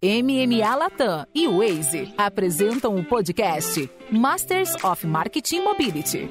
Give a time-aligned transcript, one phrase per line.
[0.00, 6.30] MMA Latam e Waze apresentam o podcast Masters of Marketing Mobility.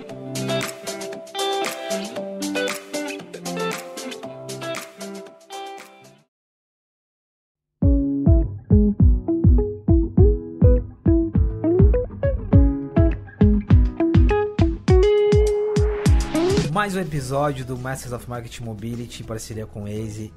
[16.72, 20.32] Mais um episódio do Masters of Marketing Mobility em parceria com Waze.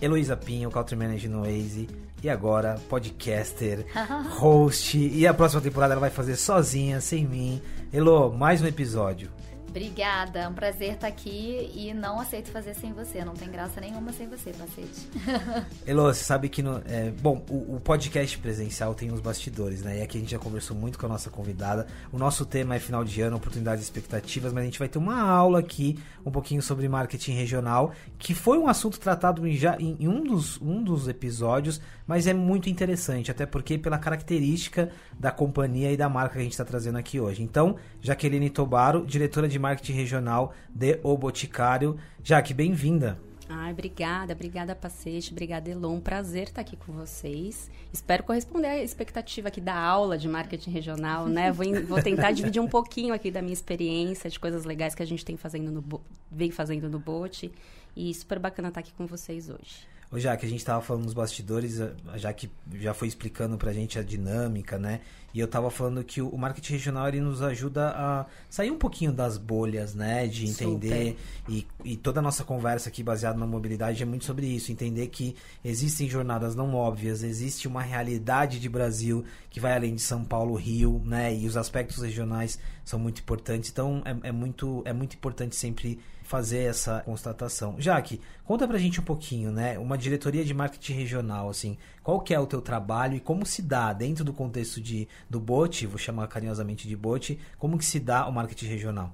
[0.00, 1.86] Heloísa Pinho, Country Manager no Waze.
[2.22, 3.86] E agora, podcaster,
[4.38, 4.98] host.
[4.98, 7.62] E a próxima temporada ela vai fazer sozinha, sem mim.
[7.92, 9.30] Elo, mais um episódio.
[9.70, 13.24] Obrigada, é um prazer estar aqui e não aceito fazer sem você.
[13.24, 15.08] Não tem graça nenhuma sem você, Pacete.
[15.86, 16.82] Elo, você sabe que no.
[16.86, 20.00] É, bom, o, o, podcast presencial tem os bastidores, né?
[20.00, 21.86] E aqui a gente já conversou muito com a nossa convidada.
[22.12, 24.98] O nosso tema é final de ano, oportunidades e expectativas, mas a gente vai ter
[24.98, 29.76] uma aula aqui, um pouquinho sobre marketing regional, que foi um assunto tratado em, já,
[29.78, 34.90] em, em um, dos, um dos episódios, mas é muito interessante, até porque pela característica
[35.16, 37.40] da companhia e da marca que a gente está trazendo aqui hoje.
[37.40, 41.98] Então, Jaqueline Tobaro, diretora de marketing regional de O Boticário.
[42.24, 43.18] Jaque, bem-vinda.
[43.52, 45.98] Ai, obrigada, obrigada, Pacete, obrigada, Elon.
[45.98, 47.68] Prazer estar aqui com vocês.
[47.92, 51.50] Espero corresponder à expectativa aqui da aula de marketing regional, né?
[51.50, 55.06] Vou, vou tentar dividir um pouquinho aqui da minha experiência, de coisas legais que a
[55.06, 56.00] gente tem fazendo no,
[56.30, 57.50] vem fazendo no Bote.
[57.96, 59.84] E super bacana estar aqui com vocês hoje.
[60.12, 61.80] Ô, já que a gente estava falando nos bastidores,
[62.16, 65.00] já que já foi explicando para a gente a dinâmica, né?
[65.32, 69.12] E eu estava falando que o marketing regional ele nos ajuda a sair um pouquinho
[69.12, 70.26] das bolhas, né?
[70.26, 71.16] De entender.
[71.48, 74.72] E, e, toda a nossa conversa aqui baseada na mobilidade é muito sobre isso.
[74.72, 80.02] Entender que existem jornadas não óbvias, existe uma realidade de Brasil que vai além de
[80.02, 81.32] São Paulo, Rio, né?
[81.32, 83.70] E os aspectos regionais são muito importantes.
[83.70, 86.00] Então é, é muito, é muito importante sempre
[86.30, 87.74] fazer essa constatação.
[87.76, 89.76] Jaque, conta pra gente um pouquinho, né?
[89.80, 93.60] Uma diretoria de marketing regional, assim, qual que é o teu trabalho e como se
[93.60, 97.98] dá dentro do contexto de, do BOT, vou chamar carinhosamente de BOT, como que se
[97.98, 99.12] dá o marketing regional?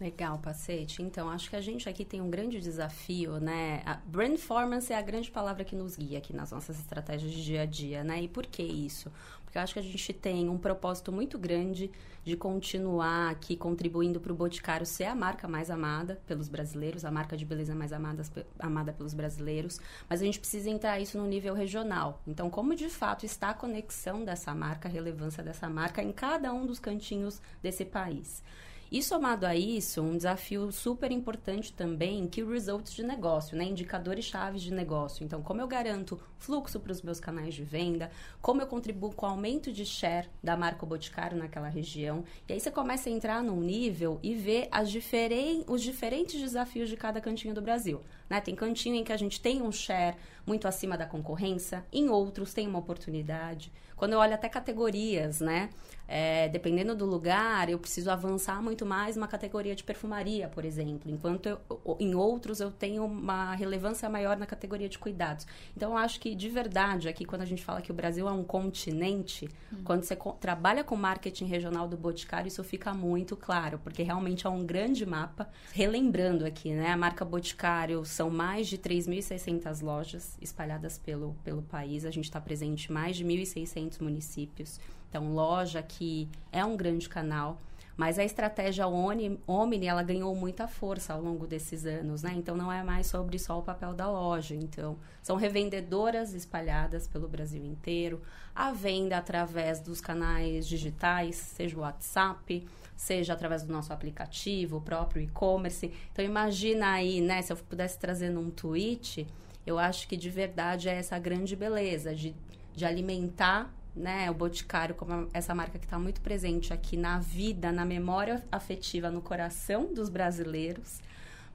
[0.00, 1.02] Legal, Pacete.
[1.02, 3.82] Então, acho que a gente aqui tem um grande desafio, né?
[3.86, 7.62] A brandformance é a grande palavra que nos guia aqui nas nossas estratégias de dia
[7.62, 8.22] a dia, né?
[8.22, 9.10] E por que isso?
[9.46, 11.90] Porque eu acho que a gente tem um propósito muito grande
[12.24, 17.10] de continuar aqui contribuindo para o Boticário ser a marca mais amada pelos brasileiros, a
[17.10, 18.24] marca de beleza mais amada,
[18.58, 19.80] amada pelos brasileiros,
[20.10, 22.20] mas a gente precisa entrar isso no nível regional.
[22.26, 26.52] Então, como de fato está a conexão dessa marca, a relevância dessa marca em cada
[26.52, 28.42] um dos cantinhos desse país?
[28.90, 33.64] E somado a isso, um desafio super importante também, que results de negócio, né?
[33.64, 35.24] Indicadores chaves de negócio.
[35.24, 38.10] Então, como eu garanto fluxo para os meus canais de venda,
[38.40, 42.24] como eu contribuo com o aumento de share da marca Boticário naquela região.
[42.48, 46.88] E aí você começa a entrar num nível e ver as diferen os diferentes desafios
[46.88, 48.00] de cada cantinho do Brasil.
[48.28, 48.40] Né?
[48.40, 50.16] Tem cantinho em que a gente tem um share
[50.46, 53.72] muito acima da concorrência, em outros tem uma oportunidade.
[53.96, 55.70] Quando eu olho até categorias, né?
[56.08, 61.10] É, dependendo do lugar, eu preciso avançar muito mais uma categoria de perfumaria, por exemplo,
[61.10, 61.60] enquanto eu,
[61.98, 65.46] em outros eu tenho uma relevância maior na categoria de cuidados.
[65.76, 68.30] Então, eu acho que de verdade, aqui quando a gente fala que o Brasil é
[68.30, 69.78] um continente, hum.
[69.82, 74.46] quando você co trabalha com marketing regional do Boticário, isso fica muito claro, porque realmente
[74.46, 75.48] é um grande mapa.
[75.72, 82.02] Relembrando aqui, né, a marca Boticário são mais de 3.600 lojas espalhadas pelo, pelo país,
[82.06, 84.80] a gente está presente em mais de 1.600 municípios.
[85.10, 87.60] Então, loja que é um grande canal.
[87.94, 92.32] Mas a estratégia Omni, ela ganhou muita força ao longo desses anos, né?
[92.34, 94.54] Então, não é mais sobre só o papel da loja.
[94.54, 98.22] Então, são revendedoras espalhadas pelo Brasil inteiro.
[98.54, 102.66] A venda através dos canais digitais, seja o WhatsApp,
[102.96, 105.92] seja através do nosso aplicativo, o próprio e-commerce.
[106.10, 107.42] Então, imagina aí, né?
[107.42, 109.26] Se eu pudesse trazer num tweet,
[109.66, 112.34] eu acho que de verdade é essa grande beleza de,
[112.74, 117.72] de alimentar né, o Boticário como essa marca que está muito presente aqui na vida,
[117.72, 121.00] na memória afetiva, no coração dos brasileiros,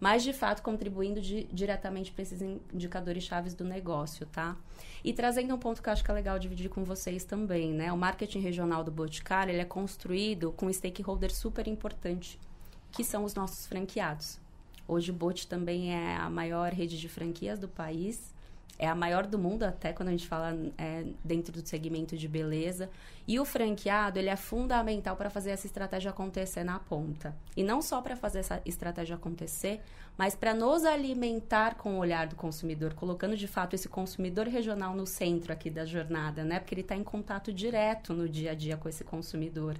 [0.01, 4.57] mas de fato contribuindo de, diretamente para esses indicadores chaves do negócio, tá?
[5.03, 7.93] E trazendo um ponto que eu acho que é legal dividir com vocês também, né?
[7.93, 12.39] O marketing regional do Boticário, ele é construído com um stakeholder super importante,
[12.91, 14.39] que são os nossos franqueados.
[14.87, 18.30] Hoje o Bot também é a maior rede de franquias do país
[18.81, 22.27] é a maior do mundo até quando a gente fala é, dentro do segmento de
[22.27, 22.89] beleza.
[23.27, 27.37] E o franqueado, ele é fundamental para fazer essa estratégia acontecer na ponta.
[27.55, 29.81] E não só para fazer essa estratégia acontecer,
[30.17, 34.95] mas para nos alimentar com o olhar do consumidor, colocando de fato esse consumidor regional
[34.95, 36.59] no centro aqui da jornada, né?
[36.59, 39.77] Porque ele está em contato direto no dia a dia com esse consumidor.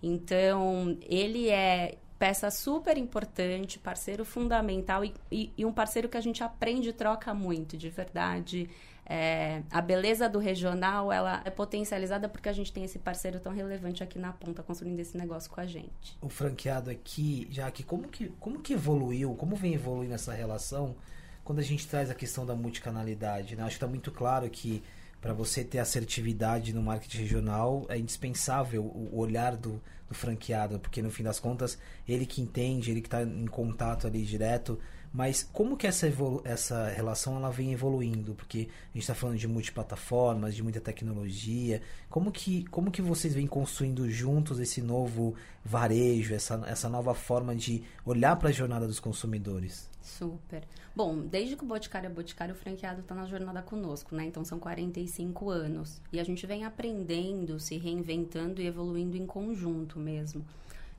[0.00, 6.20] Então, ele é peça super importante, parceiro fundamental e, e, e, um parceiro que a
[6.20, 8.68] gente aprende e troca muito, de verdade.
[9.08, 13.52] é, a beleza do regional ela é potencializada porque a gente tem esse parceiro tão
[13.52, 16.18] relevante aqui na ponta construindo esse negócio com a gente.
[16.20, 20.96] O franqueado aqui, já que como que como que evoluiu, como vem evoluindo essa relação
[21.44, 23.62] quando a gente traz a questão da multicanalidade, né?
[23.62, 24.82] Acho que está muito claro que
[25.20, 31.02] para você ter assertividade no marketing regional é indispensável o olhar do, do franqueado, porque
[31.02, 34.78] no fim das contas ele que entende, ele que está em contato ali direto
[35.16, 36.12] mas como que essa,
[36.44, 38.34] essa relação ela vem evoluindo?
[38.34, 41.80] Porque a gente está falando de multiplataformas, de muita tecnologia.
[42.10, 47.56] Como que, como que vocês vêm construindo juntos esse novo varejo, essa, essa nova forma
[47.56, 49.88] de olhar para a jornada dos consumidores?
[50.06, 50.62] Super.
[50.94, 54.24] Bom, desde que o Boticário é Boticário, o franqueado está na jornada conosco, né?
[54.24, 56.00] Então são 45 anos.
[56.12, 60.44] E a gente vem aprendendo, se reinventando e evoluindo em conjunto mesmo.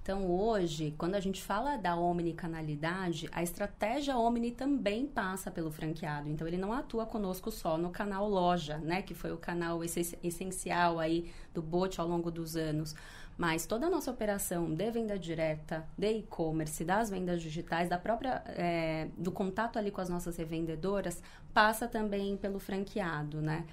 [0.04, 6.30] Então, hoje, quando a gente fala da omnicanalidade, a estratégia omni também passa pelo franqueado.
[6.30, 9.02] Então, ele não atua conosco só no canal loja, né?
[9.02, 12.96] Que foi o canal essencial aí do Bote ao longo dos anos.
[13.38, 18.42] Mas toda a nossa operação de venda direta, de e-commerce, das vendas digitais, da própria
[18.48, 21.22] é, do contato ali com as nossas revendedoras,
[21.54, 23.66] passa também pelo franqueado, né?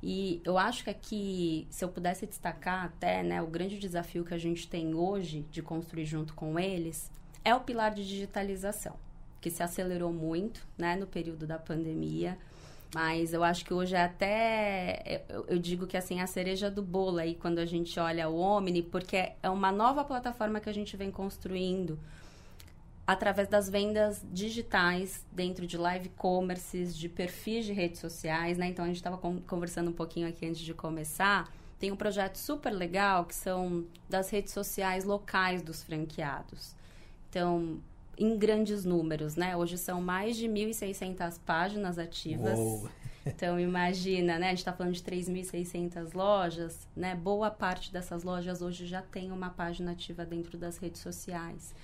[0.00, 4.32] E eu acho que aqui, se eu pudesse destacar até, né, o grande desafio que
[4.32, 7.10] a gente tem hoje de construir junto com eles
[7.44, 8.94] é o pilar de digitalização,
[9.40, 12.38] que se acelerou muito, né, no período da pandemia.
[12.94, 15.24] Mas eu acho que hoje é até.
[15.28, 18.38] Eu, eu, digo que assim, a cereja do bolo aí quando a gente olha o
[18.38, 21.98] Omni, porque é uma nova plataforma que a gente vem construindo
[23.06, 28.66] através das vendas digitais dentro de live commerces, de perfis de redes sociais, né?
[28.66, 31.50] Então a gente estava conversando um pouquinho aqui antes de começar.
[31.78, 36.74] Tem um projeto super legal que são das redes sociais locais dos franqueados.
[37.30, 37.78] Então,
[38.18, 39.56] em grandes números, né?
[39.56, 42.58] Hoje são mais de 1.600 páginas ativas.
[42.58, 42.88] Uou.
[43.24, 44.46] Então, imagina, né?
[44.46, 47.14] A gente está falando de 3.600 lojas, né?
[47.14, 51.74] Boa parte dessas lojas hoje já tem uma página ativa dentro das redes sociais.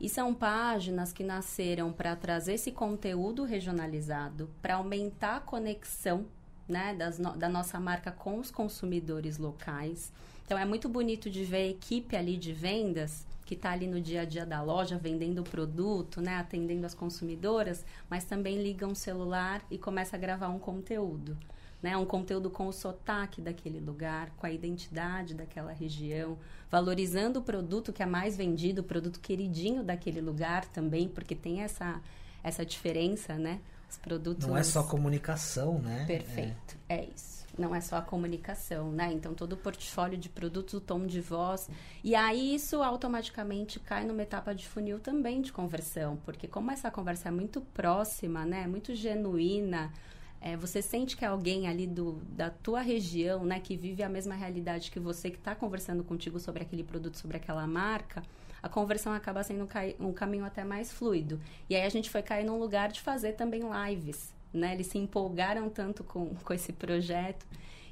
[0.00, 6.26] E são páginas que nasceram para trazer esse conteúdo regionalizado, para aumentar a conexão
[6.68, 10.12] né, das no, da nossa marca com os consumidores locais.
[10.44, 14.00] Então é muito bonito de ver a equipe ali de vendas que está ali no
[14.00, 18.86] dia a dia da loja vendendo o produto, né, atendendo as consumidoras, mas também liga
[18.86, 21.38] um celular e começa a gravar um conteúdo
[21.82, 21.96] né?
[21.96, 26.38] Um conteúdo com o sotaque daquele lugar, com a identidade daquela região,
[26.70, 31.60] valorizando o produto que é mais vendido, o produto queridinho daquele lugar também, porque tem
[31.60, 32.00] essa,
[32.42, 33.60] essa diferença, né?
[33.88, 34.46] Os produtos...
[34.48, 36.04] Não é só comunicação, né?
[36.06, 39.12] Perfeito, é, é isso não é só a comunicação, né?
[39.12, 41.68] Então todo o portfólio de produtos, o tom de voz.
[42.02, 46.90] E aí isso automaticamente cai numa etapa de funil também de conversão, porque como essa
[46.90, 48.66] conversa é muito próxima, né?
[48.66, 49.92] Muito genuína,
[50.40, 54.08] é, você sente que é alguém ali do, da tua região, né, que vive a
[54.08, 58.22] mesma realidade que você, que está conversando contigo sobre aquele produto, sobre aquela marca,
[58.62, 59.68] a conversão acaba sendo
[59.98, 61.40] um, caminho até mais fluido.
[61.68, 64.74] E aí a gente foi cair num lugar de fazer também lives, né?
[64.74, 67.46] Eles se empolgaram tanto com, com esse projeto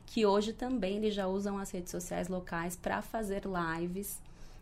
[0.07, 4.21] que hoje também eles já usam as redes sociais locais para fazer lives,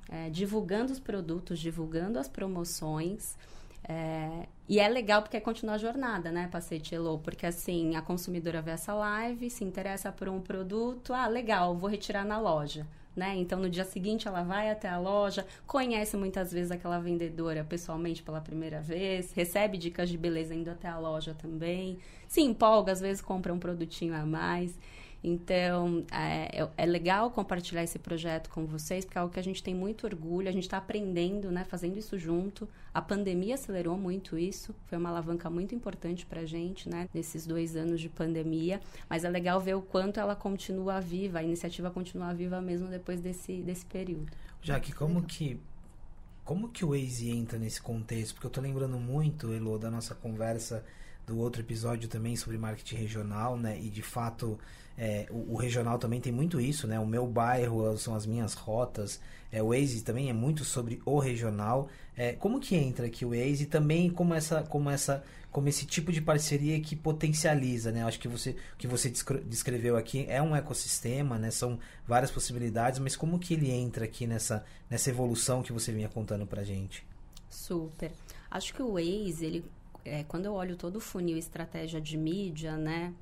[0.08, 3.36] é, divulgando os produtos, divulgando as promoções.
[3.88, 7.18] É, e é legal porque é continuar a jornada, né, Pacete Elo?
[7.18, 11.90] Porque assim, a consumidora vê essa live, se interessa por um produto, ah, legal, vou
[11.90, 12.86] retirar na loja.
[13.14, 13.36] Né?
[13.36, 18.22] Então, no dia seguinte, ela vai até a loja, conhece muitas vezes aquela vendedora pessoalmente
[18.22, 23.00] pela primeira vez, recebe dicas de beleza indo até a loja também, se empolga, às
[23.00, 24.78] vezes compra um produtinho a mais.
[25.24, 29.62] Então, é, é, legal compartilhar esse projeto com vocês, porque é algo que a gente
[29.62, 32.68] tem muito orgulho, a gente está aprendendo, né, fazendo isso junto.
[32.92, 37.46] A pandemia acelerou muito isso, foi uma alavanca muito importante para a gente, né, nesses
[37.46, 38.80] dois anos de pandemia.
[39.08, 43.20] Mas é legal ver o quanto ela continua viva, a iniciativa continua viva mesmo depois
[43.20, 44.32] desse, desse período.
[44.60, 45.60] Já que como que
[46.44, 48.34] como que o Waze entra nesse contexto?
[48.34, 50.84] Porque eu estou lembrando muito, Elo, da nossa conversa
[51.24, 53.80] do outro episódio também sobre marketing regional, né?
[53.80, 54.58] E de fato
[55.04, 57.00] é, o, o, regional também tem muito isso, né?
[57.00, 59.20] O meu bairro são as minhas rotas.
[59.50, 61.88] É, o Waze também é muito sobre o regional.
[62.16, 66.12] É, como que entra aqui o Waze também como essa, como essa, como esse tipo
[66.12, 68.04] de parceria que potencializa, né?
[68.04, 69.12] Acho que você, que você
[69.44, 71.50] descreveu aqui é um ecossistema, né?
[71.50, 76.08] São várias possibilidades, mas como que ele entra aqui nessa, nessa evolução que você vinha
[76.08, 77.04] contando pra gente?
[77.50, 78.12] Super.
[78.48, 79.64] Acho que o Waze, ele,
[80.04, 83.12] é, quando eu olho todo o funil estratégia de mídia, né?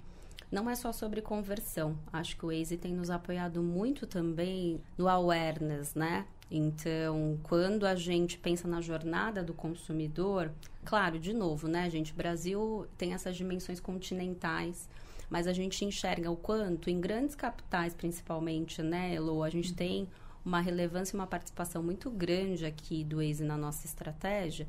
[0.51, 1.97] Não é só sobre conversão.
[2.13, 6.27] Acho que o Waze tem nos apoiado muito também no awareness, né?
[6.51, 10.51] Então, quando a gente pensa na jornada do consumidor,
[10.85, 12.13] claro, de novo, né, gente?
[12.13, 14.89] Brasil tem essas dimensões continentais,
[15.29, 20.09] mas a gente enxerga o quanto, em grandes capitais principalmente, né, Elo, a gente tem
[20.45, 24.67] uma relevância e uma participação muito grande aqui do Waze na nossa estratégia.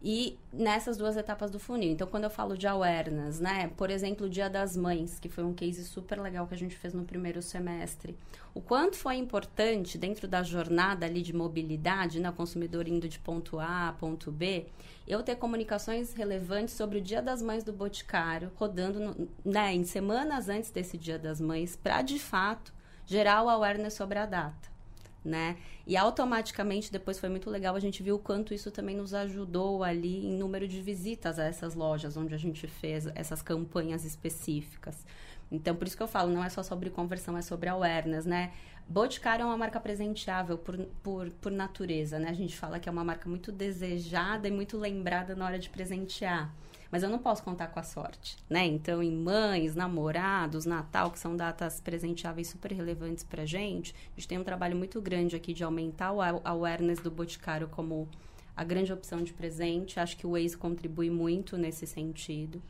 [0.00, 1.90] E nessas duas etapas do funil.
[1.90, 3.72] Então, quando eu falo de awareness, né?
[3.76, 6.76] Por exemplo, o Dia das Mães, que foi um case super legal que a gente
[6.76, 8.16] fez no primeiro semestre.
[8.54, 12.30] O quanto foi importante dentro da jornada ali de mobilidade, né?
[12.30, 14.66] O consumidor indo de ponto A a ponto B,
[15.06, 19.84] eu ter comunicações relevantes sobre o Dia das Mães do Boticário, rodando no, né, em
[19.84, 22.72] semanas antes desse Dia das Mães, para de fato
[23.04, 24.77] gerar o awareness sobre a data
[25.24, 25.56] né?
[25.86, 29.82] E automaticamente depois foi muito legal, a gente viu o quanto isso também nos ajudou
[29.82, 35.04] ali em número de visitas a essas lojas onde a gente fez essas campanhas específicas.
[35.50, 38.52] Então, por isso que eu falo, não é só sobre conversão, é sobre awareness, né?
[38.86, 42.30] Boticário é uma marca presenteável por, por, por natureza, né?
[42.30, 45.68] A gente fala que é uma marca muito desejada e muito lembrada na hora de
[45.68, 46.52] presentear.
[46.90, 48.64] Mas eu não posso contar com a sorte, né?
[48.64, 54.28] Então, em mães, namorados, Natal, que são datas presenteáveis super relevantes pra gente, a gente
[54.28, 58.08] tem um trabalho muito grande aqui de aumentar o awareness do Boticário como
[58.56, 60.00] a grande opção de presente.
[60.00, 62.60] Acho que o Waze contribui muito nesse sentido.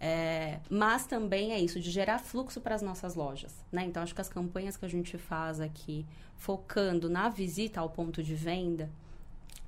[0.00, 3.64] É, mas também é isso, de gerar fluxo para as nossas lojas.
[3.72, 3.84] Né?
[3.84, 6.04] Então, acho que as campanhas que a gente faz aqui,
[6.36, 8.90] focando na visita ao ponto de venda,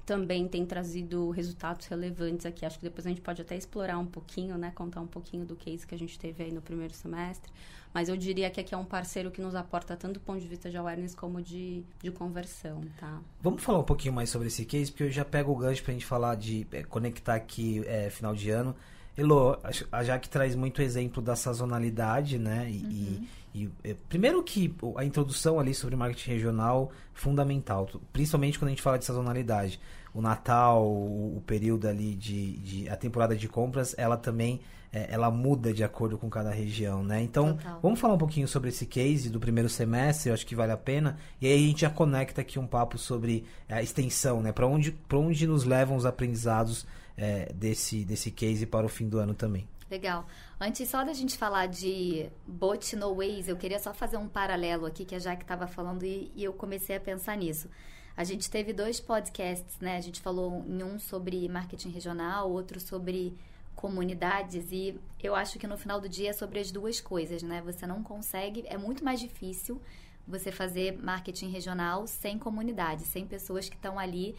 [0.06, 2.64] também tem trazido resultados relevantes aqui.
[2.64, 4.70] Acho que depois a gente pode até explorar um pouquinho, né?
[4.74, 7.52] Contar um pouquinho do case que a gente teve aí no primeiro semestre.
[7.92, 10.46] Mas eu diria que aqui é um parceiro que nos aporta tanto do ponto de
[10.46, 13.20] vista de awareness como de, de conversão, tá?
[13.40, 15.90] Vamos falar um pouquinho mais sobre esse case, porque eu já pego o gancho para
[15.90, 18.76] a gente falar de é, conectar aqui é, final de ano.
[19.16, 19.58] Elo,
[19.90, 22.70] a Jaque traz muito exemplo da sazonalidade, né?
[22.70, 22.90] E, uhum.
[22.90, 28.72] e, e, é, primeiro que a introdução ali sobre marketing regional fundamental, principalmente quando a
[28.72, 29.80] gente fala de sazonalidade.
[30.12, 34.60] O Natal, o, o período ali de, de, a temporada de compras, ela também
[34.92, 37.22] é, ela muda de acordo com cada região, né?
[37.22, 37.80] Então, Total.
[37.82, 40.76] vamos falar um pouquinho sobre esse case do primeiro semestre, eu acho que vale a
[40.76, 41.18] pena.
[41.40, 44.52] E aí a gente já conecta aqui um papo sobre a extensão, né?
[44.52, 46.86] Para onde, onde nos levam os aprendizados
[47.16, 49.66] é, desse, desse case para o fim do ano também.
[49.90, 50.26] Legal.
[50.60, 54.84] Antes só da gente falar de bot no Waze, eu queria só fazer um paralelo
[54.84, 57.70] aqui que a Jaque estava falando e, e, eu comecei a pensar nisso.
[58.16, 59.96] A gente teve dois podcasts, né?
[59.96, 63.36] A gente falou em um sobre marketing regional, outro sobre
[63.76, 67.60] comunidades e eu acho que no final do dia é sobre as duas coisas, né?
[67.62, 69.80] Você não consegue, é muito mais difícil
[70.26, 74.34] você fazer marketing regional sem comunidade, sem pessoas que estão ali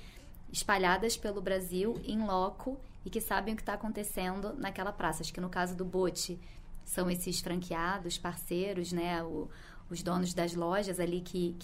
[0.51, 2.77] espalhadas pelo Brasil, em loco,
[3.07, 5.23] e que sabem o que está acontecendo naquela praça.
[5.23, 6.37] Acho que no caso do Bote,
[6.83, 9.23] são esses franqueados, parceiros, né?
[9.23, 9.49] O,
[9.89, 11.55] os donos das lojas ali que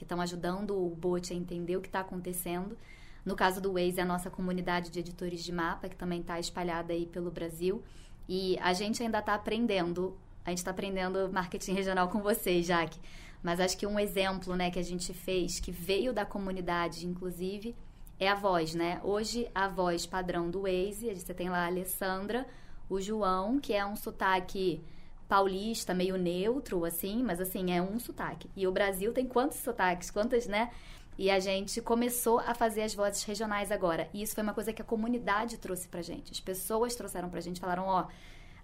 [0.00, 2.78] estão que, ajudando o Bote a entender o que está acontecendo.
[3.24, 6.38] No caso do Waze, é a nossa comunidade de editores de mapa, que também está
[6.38, 7.82] espalhada aí pelo Brasil.
[8.28, 13.00] E a gente ainda está aprendendo, a gente está aprendendo marketing regional com vocês, Jaque.
[13.42, 17.74] Mas acho que um exemplo né, que a gente fez, que veio da comunidade, inclusive,
[18.20, 19.00] é a voz, né?
[19.02, 22.46] Hoje, a voz padrão do Waze, você tem lá a Alessandra,
[22.88, 24.84] o João, que é um sotaque
[25.26, 28.50] paulista, meio neutro, assim, mas assim, é um sotaque.
[28.54, 30.70] E o Brasil tem quantos sotaques, quantas, né?
[31.16, 34.10] E a gente começou a fazer as vozes regionais agora.
[34.12, 36.30] E isso foi uma coisa que a comunidade trouxe pra gente.
[36.30, 38.06] As pessoas trouxeram pra gente, falaram, ó,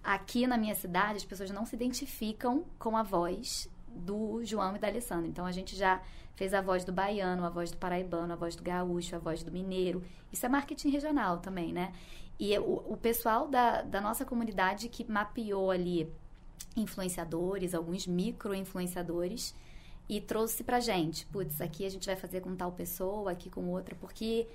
[0.05, 4.79] aqui na minha cidade as pessoas não se identificam com a voz do João e
[4.79, 5.29] da Alessandra.
[5.29, 6.03] Então a gente já
[6.37, 9.43] fez a voz do baiano, a voz do paraibano, a voz do gaúcho, a voz
[9.43, 10.03] do mineiro.
[10.31, 11.93] Isso é marketing regional também, né?
[12.39, 16.13] E o, o pessoal da, da nossa comunidade que mapeou ali
[16.77, 19.55] influenciadores, alguns micro-influenciadores,
[20.09, 23.69] e trouxe pra gente, putz, aqui a gente vai fazer com tal pessoa, aqui com
[23.71, 24.47] outra, porque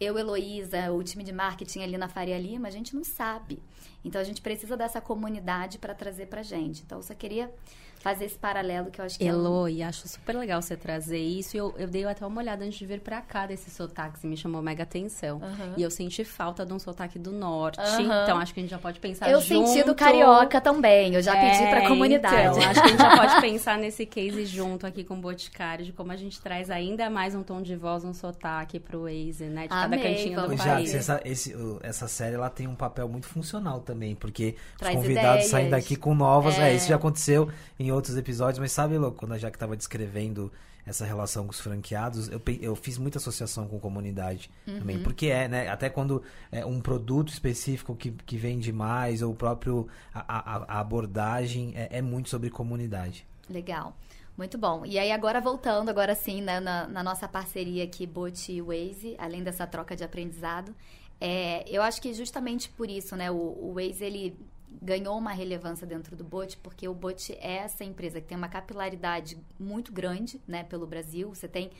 [0.00, 3.60] eu, Heloísa, o time de marketing ali na Faria Lima, a gente não sabe.
[4.04, 6.82] Então a gente precisa dessa comunidade para trazer pra gente.
[6.82, 7.52] Então eu só queria
[8.00, 9.68] fazer esse paralelo que eu acho que Elo, é um...
[9.68, 11.56] e acho super legal você trazer isso.
[11.56, 14.36] Eu, eu dei até uma olhada antes de vir para cá desses sotaques e me
[14.36, 15.38] chamou mega atenção.
[15.38, 15.74] Uhum.
[15.76, 17.80] E eu senti falta de um sotaque do norte.
[17.80, 18.22] Uhum.
[18.22, 19.62] Então acho que a gente já pode pensar eu junto.
[19.62, 21.14] Eu senti do carioca também.
[21.14, 22.58] Eu já é, pedi pra comunidade.
[22.58, 25.84] Então, acho que a gente já pode pensar nesse case junto aqui com o Boticário,
[25.84, 29.44] de como a gente traz ainda mais um tom de voz, um sotaque pro Waze,
[29.44, 29.66] né?
[29.66, 30.90] De Amei, cada cantinho do país.
[30.90, 35.02] Já, essa, esse, essa série ela tem um papel muito funcional também, porque Traz os
[35.02, 35.50] convidados ideias.
[35.50, 36.58] saem daqui com novas.
[36.58, 36.70] É.
[36.70, 36.74] é.
[36.74, 40.52] isso já aconteceu em outros episódios, mas sabe, Lô, quando a Jaque estava descrevendo
[40.88, 44.78] essa relação com os franqueados, eu, eu fiz muita associação com comunidade uhum.
[44.78, 45.02] também.
[45.02, 45.68] Porque é, né?
[45.68, 50.76] Até quando é um produto específico que, que vende mais, ou o próprio a, a,
[50.76, 53.26] a abordagem é, é, muito sobre comunidade.
[53.50, 53.94] Legal.
[54.36, 54.86] Muito bom.
[54.86, 59.16] E aí, agora voltando, agora sim, né, na, na nossa parceria aqui, Bot e Waze,
[59.18, 60.74] além dessa troca de aprendizado,
[61.20, 64.38] é, eu acho que justamente por isso, né, o, o Waze, ele
[64.82, 68.48] ganhou uma relevância dentro do Bote, porque o Bote é essa empresa que tem uma
[68.48, 71.34] capilaridade muito grande, né, pelo Brasil.
[71.34, 71.70] Você tem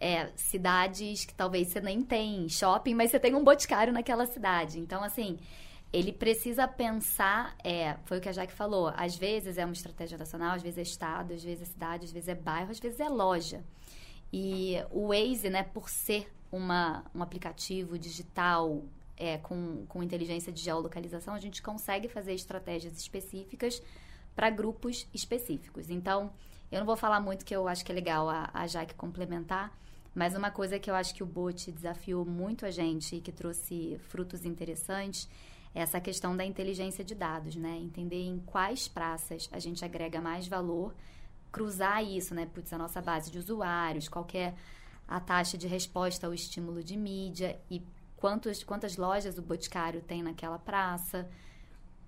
[0.00, 4.78] é, cidades que talvez você nem tem shopping, mas você tem um boticário naquela cidade.
[4.80, 5.38] Então, assim,
[5.92, 10.16] ele precisa pensar, é, foi o que a Jaque falou, às vezes é uma estratégia
[10.16, 12.98] nacional, às vezes é estado, às vezes é cidade, às vezes é bairro, às vezes
[12.98, 13.62] é loja.
[14.32, 18.82] E o Waze, né, por ser uma, um aplicativo digital
[19.22, 23.80] é, com, com inteligência de geolocalização, a gente consegue fazer estratégias específicas
[24.34, 25.90] para grupos específicos.
[25.90, 26.32] Então,
[26.72, 29.78] eu não vou falar muito que eu acho que é legal a, a Jaque complementar,
[30.12, 33.30] mas uma coisa que eu acho que o Bote desafiou muito a gente e que
[33.30, 35.28] trouxe frutos interessantes
[35.72, 37.78] é essa questão da inteligência de dados, né?
[37.78, 40.92] Entender em quais praças a gente agrega mais valor,
[41.52, 42.44] cruzar isso, né?
[42.52, 44.52] Putz, a nossa base de usuários, qual é
[45.06, 47.80] a taxa de resposta ao estímulo de mídia e
[48.22, 51.28] quantos, quantas lojas o Boticário tem naquela praça,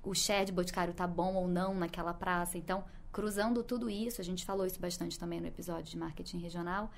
[0.01, 2.57] o share de Boticário tá bom ou não naquela praça.
[2.57, 6.89] Então, cruzando tudo isso, a gente falou isso bastante também no episódio de marketing regional,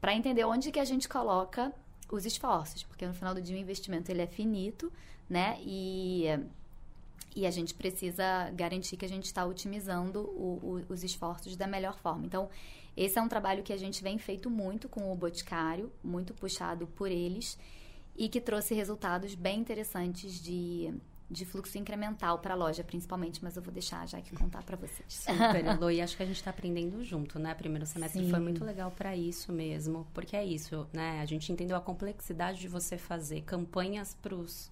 [0.00, 1.72] para entender onde que a gente coloca
[2.10, 4.92] os esforços, porque no final do dia o investimento ele é finito,
[5.30, 5.56] né?
[5.60, 6.24] E,
[7.36, 11.68] e a gente precisa garantir que a gente está otimizando o, o, os esforços da
[11.68, 12.26] melhor forma.
[12.26, 12.50] Então,
[12.96, 16.88] esse é um trabalho que a gente vem feito muito com o Boticário, muito puxado
[16.88, 17.56] por eles
[18.16, 20.94] e que trouxe resultados bem interessantes de,
[21.30, 24.76] de fluxo incremental para a loja, principalmente, mas eu vou deixar já que contar para
[24.76, 25.06] vocês.
[25.08, 27.54] Super, Elo, e acho que a gente está aprendendo junto, né?
[27.54, 28.30] Primeiro semestre Sim.
[28.30, 31.20] foi muito legal para isso mesmo, porque é isso, né?
[31.20, 34.70] A gente entendeu a complexidade de você fazer campanhas para os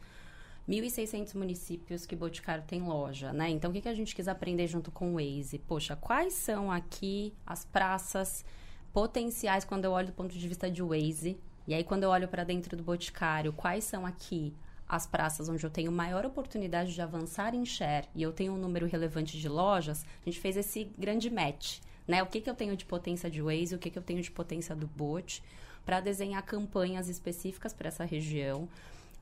[0.69, 3.51] 1.600 municípios que Boticário tem loja, né?
[3.51, 5.59] Então, o que, que a gente quis aprender junto com o Waze?
[5.59, 8.45] Poxa, quais são aqui as praças
[8.93, 12.29] potenciais quando eu olho do ponto de vista de Waze, e aí, quando eu olho
[12.29, 14.55] para dentro do Boticário, quais são aqui
[14.89, 18.59] as praças onde eu tenho maior oportunidade de avançar em share e eu tenho um
[18.59, 21.79] número relevante de lojas, a gente fez esse grande match.
[22.07, 22.23] Né?
[22.23, 24.31] O que, que eu tenho de potência de Waze, o que, que eu tenho de
[24.31, 25.43] potência do Bot,
[25.85, 28.69] para desenhar campanhas específicas para essa região.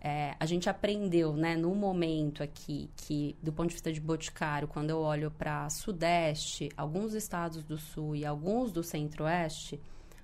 [0.00, 4.66] É, a gente aprendeu, né, no momento aqui, que do ponto de vista de Boticário,
[4.66, 9.78] quando eu olho para Sudeste, alguns estados do Sul e alguns do Centro-Oeste,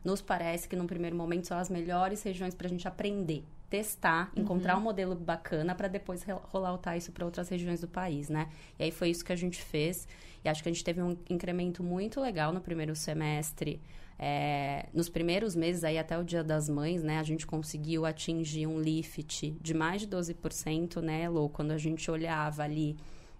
[0.07, 4.31] nos parece que, num primeiro momento, são as melhores regiões para a gente aprender, testar,
[4.37, 4.45] uhum.
[4.45, 8.49] encontrar um modelo bacana para depois rolloutar isso para outras regiões do país, né?
[8.79, 10.07] E aí foi isso que a gente fez.
[10.45, 13.81] E acho que a gente teve um incremento muito legal no primeiro semestre.
[14.16, 18.69] É, nos primeiros meses, aí até o Dia das Mães, né, a gente conseguiu atingir
[18.69, 21.49] um lift de mais de 12%, né, Lô?
[21.49, 22.97] Quando a gente olhava ali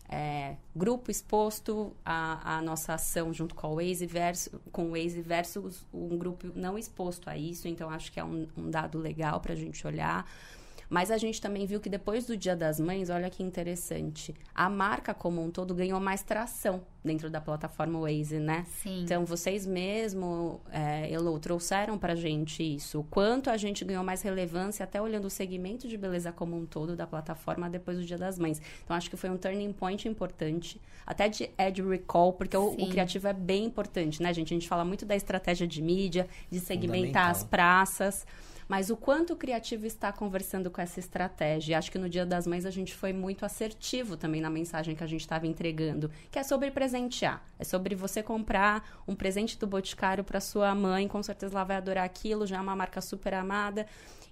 [0.09, 5.21] é, grupo exposto à, à, nossa ação junto com o Waze, versus, com o Waze
[5.21, 7.66] versus um grupo não exposto a isso.
[7.66, 10.29] Então, acho que é um, um dado legal para a gente olhar.
[10.88, 14.68] Mas a gente também viu que depois do Dia das Mães, olha que interessante, a
[14.68, 18.66] marca como um todo ganhou mais tração dentro da plataforma Waze, né?
[18.83, 19.03] Sim.
[19.03, 23.01] Então, vocês mesmo, é, Elo, trouxeram pra gente isso.
[23.01, 26.66] O quanto a gente ganhou mais relevância, até olhando o segmento de beleza como um
[26.66, 28.61] todo da plataforma depois do Dia das Mães.
[28.85, 30.81] Então, acho que foi um turning point importante.
[31.07, 34.53] Até de ad recall, porque o, o, criativo é bem importante, né, gente?
[34.53, 38.27] A gente fala muito da estratégia de mídia, de segmentar as praças
[38.68, 41.79] mas o quanto o criativo está conversando com essa estratégia.
[41.79, 45.05] Acho que no Dia das Mães a gente foi muito assertivo também na mensagem que
[45.05, 47.42] a gente estava entregando, que é sobre presentear.
[47.59, 51.76] É sobre você comprar um presente do Boticário para sua mãe, com certeza ela vai
[51.76, 53.87] adorar aquilo, já é uma marca super amada.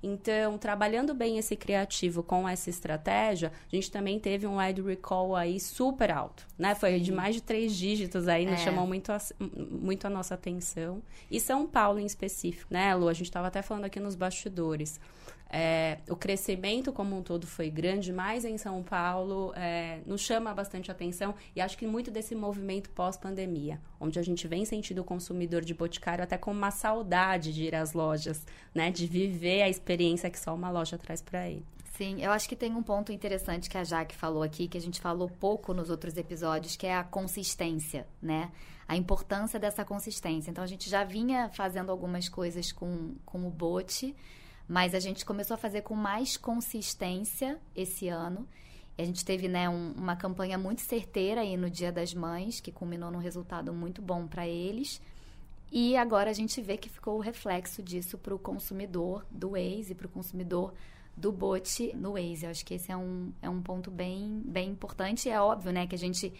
[0.06, 5.34] Então, trabalhando bem esse criativo com essa estratégia, a gente também teve um ad recall
[5.34, 6.74] aí super alto, né?
[6.74, 8.58] Foi de mais de três dígitos aí, né?
[8.58, 11.00] Chamou muito a, muito a nossa atenção.
[11.30, 13.08] E São Paulo em específico, né, Lu?
[13.08, 15.00] A gente estava até falando aqui nos bastidores.
[15.50, 20.52] É, o crescimento como um todo foi grande, mas em São Paulo é, nos chama
[20.52, 25.04] bastante atenção e acho que muito desse movimento pós-pandemia, onde a gente vem sentindo o
[25.04, 29.68] consumidor de boticário até com uma saudade de ir às lojas, né, de viver a
[29.68, 31.64] experiência que só uma loja traz para ele.
[31.96, 34.80] Sim, eu acho que tem um ponto interessante que a Jaque falou aqui, que a
[34.80, 38.50] gente falou pouco nos outros episódios, que é a consistência, né?
[38.88, 40.50] A importância dessa consistência.
[40.50, 44.12] Então, a gente já vinha fazendo algumas coisas com, com o bote,
[44.68, 48.48] mas a gente começou a fazer com mais consistência esse ano.
[48.96, 52.60] E a gente teve né, um, uma campanha muito certeira aí no Dia das Mães,
[52.60, 55.00] que culminou num resultado muito bom para eles.
[55.70, 59.94] E agora a gente vê que ficou o reflexo disso para o consumidor do Waze,
[59.94, 60.72] para o consumidor
[61.16, 62.44] do bot no Waze.
[62.44, 65.28] Eu acho que esse é um, é um ponto bem, bem importante.
[65.28, 66.32] E é óbvio né, que a gente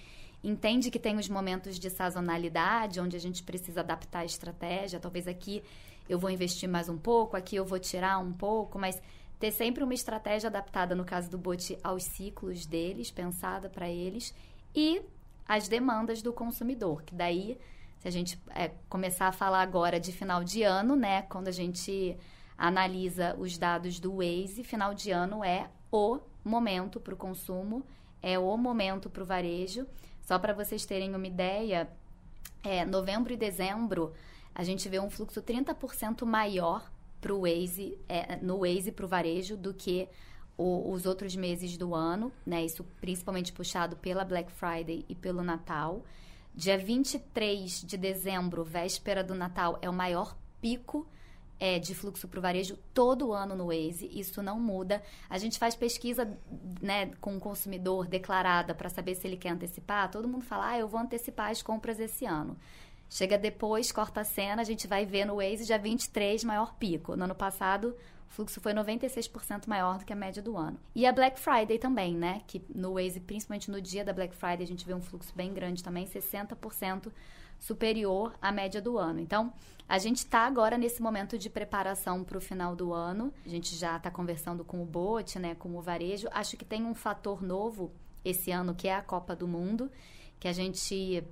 [0.42, 5.00] entende que tem os momentos de sazonalidade, onde a gente precisa adaptar a estratégia.
[5.00, 5.62] Talvez aqui
[6.08, 9.00] eu vou investir mais um pouco, aqui eu vou tirar um pouco, mas
[9.38, 14.34] ter sempre uma estratégia adaptada, no caso do Bot, aos ciclos deles, pensada para eles,
[14.74, 15.02] e
[15.46, 17.58] as demandas do consumidor, que daí,
[17.98, 21.52] se a gente é, começar a falar agora de final de ano, né, quando a
[21.52, 22.16] gente
[22.56, 27.84] analisa os dados do Waze, final de ano é o momento para o consumo,
[28.22, 29.86] é o momento para o varejo.
[30.22, 31.88] Só para vocês terem uma ideia,
[32.62, 34.12] é, novembro e dezembro
[34.54, 36.90] a gente vê um fluxo 30% maior
[37.20, 40.08] pro Waze, é, no Waze para o varejo do que
[40.56, 42.64] o, os outros meses do ano, né?
[42.64, 46.04] Isso principalmente puxado pela Black Friday e pelo Natal.
[46.54, 51.06] Dia 23 de dezembro, véspera do Natal, é o maior pico
[51.58, 54.08] é, de fluxo para o varejo todo ano no Waze.
[54.12, 55.02] Isso não muda.
[55.28, 56.36] A gente faz pesquisa
[56.80, 60.10] né, com o consumidor declarada para saber se ele quer antecipar.
[60.10, 62.56] Todo mundo fala, ah, eu vou antecipar as compras esse ano.
[63.14, 67.14] Chega depois, corta a cena, a gente vai ver no Waze dia 23, maior pico.
[67.14, 67.94] No ano passado,
[68.28, 70.80] o fluxo foi 96% maior do que a média do ano.
[70.96, 72.42] E a Black Friday também, né?
[72.44, 75.54] Que no Waze, principalmente no dia da Black Friday, a gente vê um fluxo bem
[75.54, 77.12] grande também, 60%
[77.56, 79.20] superior à média do ano.
[79.20, 79.52] Então,
[79.88, 83.32] a gente está agora nesse momento de preparação para o final do ano.
[83.46, 86.26] A gente já está conversando com o Bote, né, com o varejo.
[86.32, 87.92] Acho que tem um fator novo
[88.24, 89.88] esse ano, que é a Copa do Mundo,
[90.40, 91.22] que a gente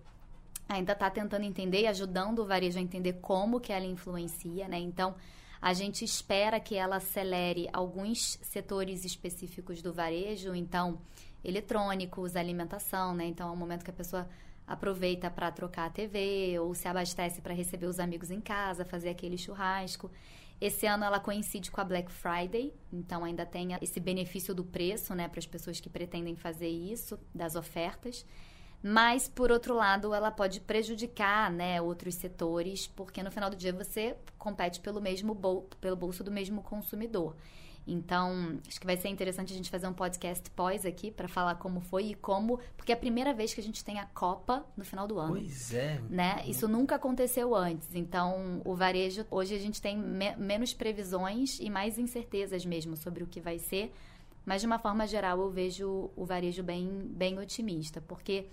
[0.73, 4.79] ainda está tentando entender e ajudando o varejo a entender como que ela influencia, né?
[4.79, 5.15] Então,
[5.61, 11.01] a gente espera que ela acelere alguns setores específicos do varejo, então,
[11.45, 13.27] eletrônicos, alimentação, né?
[13.27, 14.29] Então, é um momento que a pessoa
[14.67, 19.11] aproveita para trocar a TV ou se abastece para receber os amigos em casa, fazer
[19.11, 20.11] aquele churrasco.
[20.61, 25.13] Esse ano ela coincide com a Black Friday, então ainda tem esse benefício do preço,
[25.15, 28.25] né, para as pessoas que pretendem fazer isso, das ofertas.
[28.83, 33.73] Mas, por outro lado, ela pode prejudicar né, outros setores, porque no final do dia
[33.73, 37.37] você compete pelo mesmo bol pelo bolso do mesmo consumidor.
[37.87, 41.57] Então, acho que vai ser interessante a gente fazer um podcast pós aqui para falar
[41.57, 44.65] como foi e como, porque é a primeira vez que a gente tem a Copa
[44.77, 45.33] no final do ano.
[45.33, 46.01] Pois é.
[46.09, 46.45] Né?
[46.47, 47.95] Isso nunca aconteceu antes.
[47.95, 53.25] Então, o varejo, hoje a gente tem me menos previsões e mais incertezas mesmo sobre
[53.25, 53.93] o que vai ser.
[54.45, 58.47] Mas, de uma forma geral, eu vejo o varejo bem, bem otimista, porque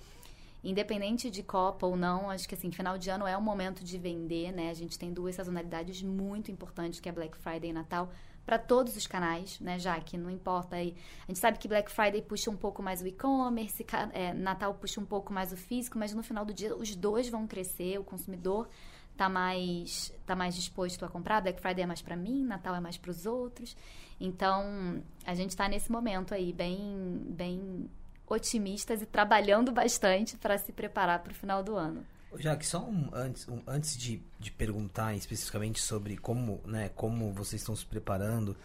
[0.63, 3.97] independente de Copa ou não, acho que assim, final de ano é o momento de
[3.97, 4.69] vender, né?
[4.69, 8.09] A gente tem duas sazonalidades muito importantes, que é Black Friday e Natal,
[8.45, 9.77] para todos os canais, né?
[9.77, 10.95] Já que não importa aí.
[11.23, 14.99] A gente sabe que Black Friday puxa um pouco mais o e-commerce, é, Natal puxa
[14.99, 18.03] um pouco mais o físico, mas no final do dia os dois vão crescer, o
[18.03, 18.67] consumidor
[19.15, 21.41] tá mais tá mais disposto a comprar.
[21.41, 23.77] Black Friday é mais para mim, Natal é mais para os outros.
[24.19, 27.89] Então, a gente está nesse momento aí bem bem
[28.29, 32.05] otimistas e trabalhando bastante para se preparar para o final do ano.
[32.37, 37.33] Já que só um, antes, um, antes de, de perguntar especificamente sobre como, né, como
[37.33, 38.55] vocês estão se preparando,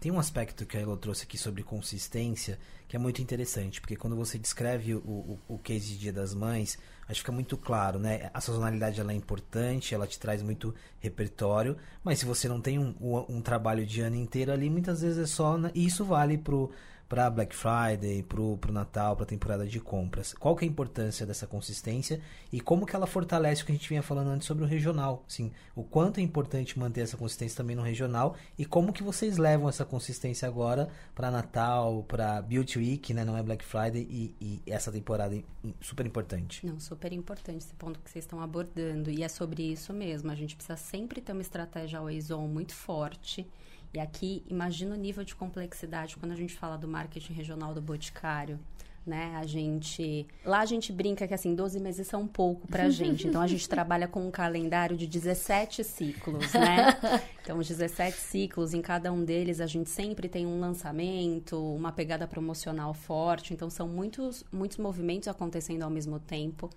[0.00, 2.58] tem um aspecto que a Elo trouxe aqui sobre consistência
[2.88, 6.34] que é muito interessante, porque quando você descreve o, o, o case de Dia das
[6.34, 8.28] Mães, acho que fica muito claro, né?
[8.34, 12.78] A sazonalidade ela é importante, ela te traz muito repertório, mas se você não tem
[12.78, 15.56] um, um, um trabalho de ano inteiro ali, muitas vezes é só.
[15.56, 16.70] Né, e isso vale pro
[17.12, 20.32] para Black Friday, pro, pro Natal, para temporada de compras.
[20.32, 23.74] Qual que é a importância dessa consistência e como que ela fortalece o que a
[23.74, 27.58] gente vinha falando antes sobre o regional, sim, o quanto é importante manter essa consistência
[27.58, 32.78] também no regional e como que vocês levam essa consistência agora para Natal, para Beauty
[32.78, 35.38] Week, né, não é Black Friday e, e, essa temporada
[35.82, 36.66] super importante.
[36.66, 40.30] Não, super importante esse ponto que vocês estão abordando e é sobre isso mesmo.
[40.30, 43.46] A gente precisa sempre ter uma estratégia always on muito forte
[43.94, 47.82] e aqui, imagina o nível de complexidade quando a gente fala do marketing regional do
[47.82, 48.58] Boticário.
[49.04, 49.34] Né?
[49.34, 50.28] A gente.
[50.44, 53.26] Lá a gente brinca que assim, 12 meses são pouco pra gente.
[53.26, 56.96] Então a gente trabalha com um calendário de 17 ciclos, né?
[57.42, 61.90] Então, os 17 ciclos, em cada um deles a gente sempre tem um lançamento, uma
[61.90, 63.52] pegada promocional forte.
[63.52, 66.70] Então, são muitos, muitos movimentos acontecendo ao mesmo tempo.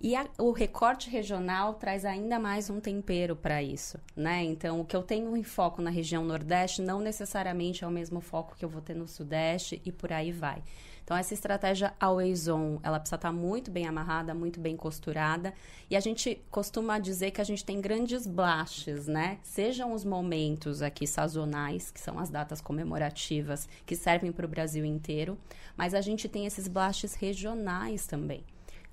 [0.00, 4.42] E a, o recorte regional traz ainda mais um tempero para isso, né?
[4.42, 8.20] Então, o que eu tenho em foco na região Nordeste não necessariamente é o mesmo
[8.20, 10.62] foco que eu vou ter no Sudeste e por aí vai.
[11.04, 15.52] Então, essa estratégia always on, ela precisa estar tá muito bem amarrada, muito bem costurada.
[15.90, 19.38] E a gente costuma dizer que a gente tem grandes blastes, né?
[19.42, 24.84] Sejam os momentos aqui sazonais, que são as datas comemorativas, que servem para o Brasil
[24.84, 25.38] inteiro,
[25.76, 28.42] mas a gente tem esses blastes regionais também.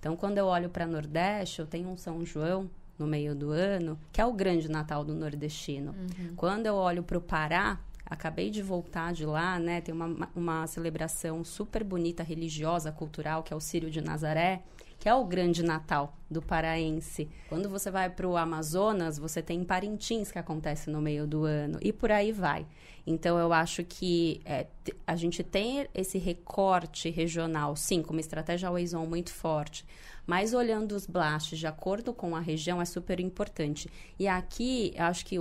[0.01, 3.99] Então, quando eu olho para Nordeste, eu tenho um São João no meio do ano,
[4.11, 5.91] que é o grande Natal do nordestino.
[5.91, 6.33] Uhum.
[6.35, 9.79] Quando eu olho para o Pará, acabei de voltar de lá, né?
[9.79, 14.63] Tem uma, uma celebração super bonita, religiosa, cultural, que é o Círio de Nazaré,
[15.01, 17.27] que é o grande Natal do paraense.
[17.49, 21.79] Quando você vai para o Amazonas, você tem Parintins que acontece no meio do ano
[21.81, 22.67] e por aí vai.
[23.05, 24.67] Então eu acho que é,
[25.07, 29.83] a gente tem esse recorte regional, sim, com uma estratégia always on muito forte,
[30.27, 33.89] mas olhando os blasts de acordo com a região é super importante.
[34.19, 35.39] E aqui, acho que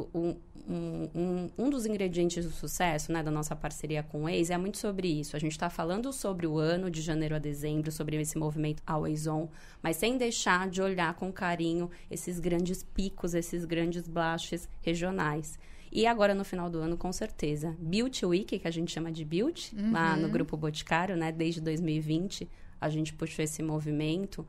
[0.68, 4.59] um, um, um, dos ingredientes do sucesso né, da nossa parceria com o Waze é
[4.59, 5.37] muito sobre isso.
[5.37, 9.27] A gente está falando sobre o ano de janeiro a dezembro, sobre esse movimento Always
[9.27, 9.49] On,
[9.83, 15.59] mas sem deixar de olhar com carinho esses grandes picos, esses grandes blasts regionais.
[15.92, 17.77] E agora, no final do ano, com certeza.
[17.79, 19.92] Build Week, que a gente chama de Build, uhum.
[19.92, 21.33] lá no Grupo Boticário, né?
[21.33, 22.49] Desde 2020,
[22.81, 24.46] a gente puxou esse movimento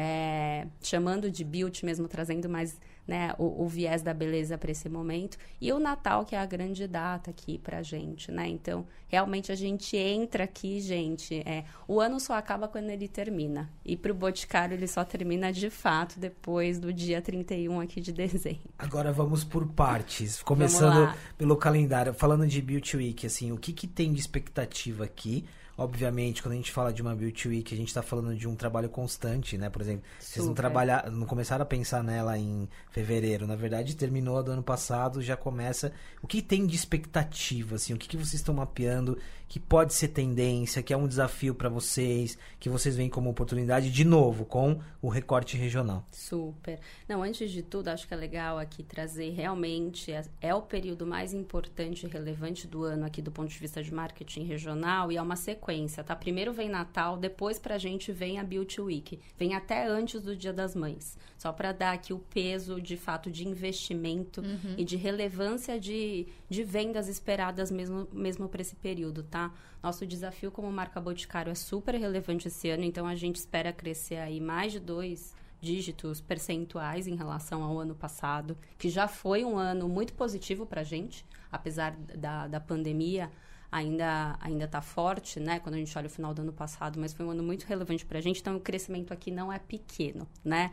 [0.00, 4.88] é, chamando de beauty mesmo, trazendo mais né, o, o, viés da beleza para esse
[4.88, 5.36] momento.
[5.60, 8.46] E o Natal, que é a grande data aqui para a gente, né?
[8.46, 11.42] Então, realmente a gente entra aqui, gente.
[11.44, 13.68] É, o ano só acaba quando ele termina.
[13.84, 18.12] E para o Boticário, ele só termina de fato depois do dia 31 aqui de
[18.12, 18.70] dezembro.
[18.78, 20.44] Agora vamos por partes.
[20.44, 22.14] Começando pelo calendário.
[22.14, 25.44] Falando de Beauty Week, assim, o que, que tem de expectativa aqui?
[25.78, 28.56] Obviamente, quando a gente fala de uma Beauty Week, a gente está falando de um
[28.56, 29.70] trabalho constante, né?
[29.70, 30.32] Por exemplo, Super.
[30.32, 33.46] vocês não trabalhar, não começaram a pensar nela em fevereiro.
[33.46, 35.92] Na verdade, terminou do ano passado, já começa.
[36.20, 37.94] O que tem de expectativa, assim?
[37.94, 39.16] O que, que vocês estão mapeando
[39.48, 43.90] que pode ser tendência, que é um desafio para vocês, que vocês veem como oportunidade,
[43.90, 46.04] de novo, com o recorte regional?
[46.12, 46.78] Super.
[47.08, 51.06] Não, antes de tudo, acho que é legal aqui trazer realmente, é, é o período
[51.06, 55.16] mais importante e relevante do ano aqui do ponto de vista de marketing regional e
[55.16, 56.14] é uma sequência, tá?
[56.14, 60.52] Primeiro vem Natal, depois pra gente vem a Beauty Week, vem até antes do Dia
[60.52, 64.74] das Mães, só para dar aqui o peso de fato de investimento uhum.
[64.76, 69.37] e de relevância de, de vendas esperadas mesmo, mesmo para esse período, tá?
[69.38, 69.52] Tá?
[69.80, 74.16] Nosso desafio como marca Boticário é super relevante esse ano, então a gente espera crescer
[74.16, 79.56] aí mais de dois dígitos percentuais em relação ao ano passado, que já foi um
[79.56, 83.30] ano muito positivo para a gente, apesar da, da pandemia
[83.70, 85.60] ainda ainda está forte, né?
[85.60, 88.04] Quando a gente olha o final do ano passado, mas foi um ano muito relevante
[88.04, 88.40] para a gente.
[88.40, 90.72] Então o crescimento aqui não é pequeno, né?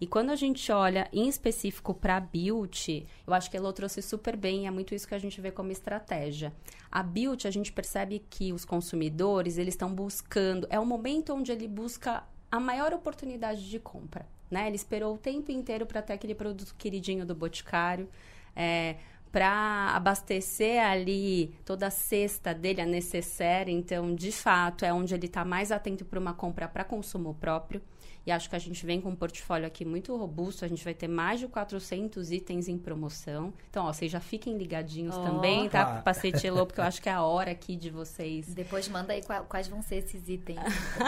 [0.00, 4.02] E quando a gente olha em específico para a Beauty, eu acho que ela trouxe
[4.02, 4.66] super bem.
[4.66, 6.52] É muito isso que a gente vê como estratégia.
[6.90, 10.66] A Beauty, a gente percebe que os consumidores eles estão buscando.
[10.70, 14.26] É o momento onde ele busca a maior oportunidade de compra.
[14.50, 14.66] Né?
[14.66, 18.08] Ele esperou o tempo inteiro para ter aquele produto queridinho do Boticário.
[18.54, 18.96] É,
[19.34, 23.72] para abastecer ali toda a cesta dele, a necessaire.
[23.72, 27.82] Então, de fato, é onde ele está mais atento para uma compra para consumo próprio.
[28.26, 30.64] E acho que a gente vem com um portfólio aqui muito robusto.
[30.64, 33.52] A gente vai ter mais de 400 itens em promoção.
[33.68, 35.22] Então, ó, vocês já fiquem ligadinhos oh.
[35.22, 36.00] também, tá?
[36.02, 38.54] Pacete Elô, porque eu acho que é a hora aqui de vocês.
[38.54, 40.58] Depois manda aí quais vão ser esses itens.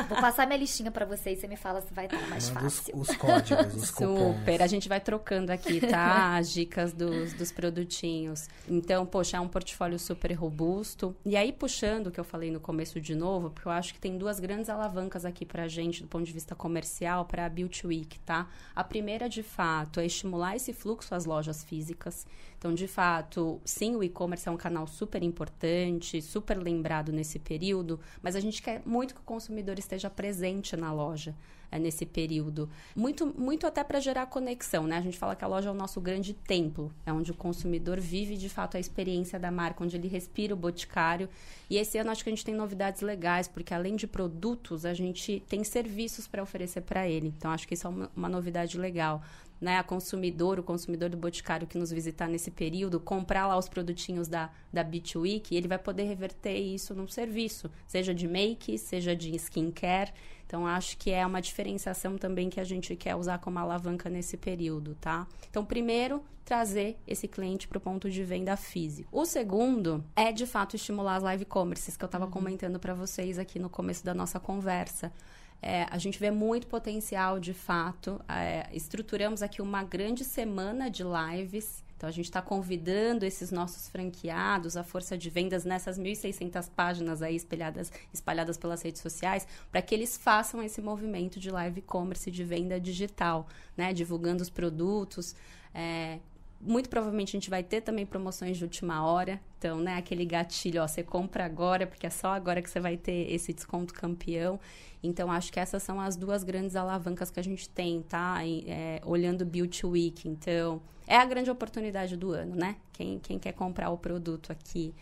[0.08, 1.38] Vou passar minha listinha para vocês.
[1.38, 2.94] Você me fala se vai estar tá mais manda fácil.
[2.94, 4.36] Os, os códigos, os cupons.
[4.36, 4.62] Super.
[4.62, 6.36] A gente vai trocando aqui, tá?
[6.36, 8.48] As dicas dos, dos produtinhos.
[8.68, 11.16] Então, poxa, é um portfólio super robusto.
[11.24, 14.00] E aí, puxando o que eu falei no começo de novo, porque eu acho que
[14.00, 17.48] tem duas grandes alavancas aqui pra gente do ponto de vista comercial especial para a
[17.48, 18.48] Beauty Week, tá?
[18.74, 22.26] A primeira, de fato, é estimular esse fluxo às lojas físicas.
[22.58, 28.00] Então, de fato, sim, o e-commerce é um canal super importante, super lembrado nesse período,
[28.20, 31.34] mas a gente quer muito que o consumidor esteja presente na loja
[31.70, 32.68] é, nesse período.
[32.94, 34.96] Muito, muito até para gerar conexão, né?
[34.98, 38.00] A gente fala que a loja é o nosso grande templo, é onde o consumidor
[38.00, 41.28] vive de fato a experiência da marca, onde ele respira o boticário.
[41.68, 44.94] E esse ano acho que a gente tem novidades legais, porque além de produtos, a
[44.94, 47.34] gente tem serviços para oferecer para ele.
[47.36, 49.20] Então acho que isso é uma, uma novidade legal
[49.60, 53.68] né, a consumidor, o consumidor do Boticário que nos visitar nesse período, comprar lá os
[53.68, 58.78] produtinhos da, da Beach Week, ele vai poder reverter isso num serviço, seja de make,
[58.78, 60.12] seja de skincare.
[60.46, 64.36] Então, acho que é uma diferenciação também que a gente quer usar como alavanca nesse
[64.36, 65.26] período, tá?
[65.50, 69.08] Então, primeiro, trazer esse cliente para o ponto de venda físico.
[69.10, 72.30] O segundo é, de fato, estimular as live commerces, que eu estava uhum.
[72.30, 75.12] comentando para vocês aqui no começo da nossa conversa.
[75.60, 78.20] É, a gente vê muito potencial, de fato.
[78.28, 81.84] É, estruturamos aqui uma grande semana de lives.
[81.96, 87.22] Então, a gente está convidando esses nossos franqueados, a força de vendas nessas 1.600 páginas
[87.22, 92.30] aí espalhadas, espalhadas pelas redes sociais, para que eles façam esse movimento de live commerce,
[92.30, 93.94] de venda digital, né?
[93.94, 95.34] Divulgando os produtos,
[95.74, 96.18] é,
[96.66, 99.40] muito provavelmente a gente vai ter também promoções de última hora.
[99.58, 102.96] Então, né, aquele gatilho, ó, você compra agora, porque é só agora que você vai
[102.96, 104.58] ter esse desconto campeão.
[105.02, 108.38] Então, acho que essas são as duas grandes alavancas que a gente tem, tá?
[108.44, 110.28] É, olhando Beauty Week.
[110.28, 112.76] Então, é a grande oportunidade do ano, né?
[112.92, 114.92] Quem, quem quer comprar o produto aqui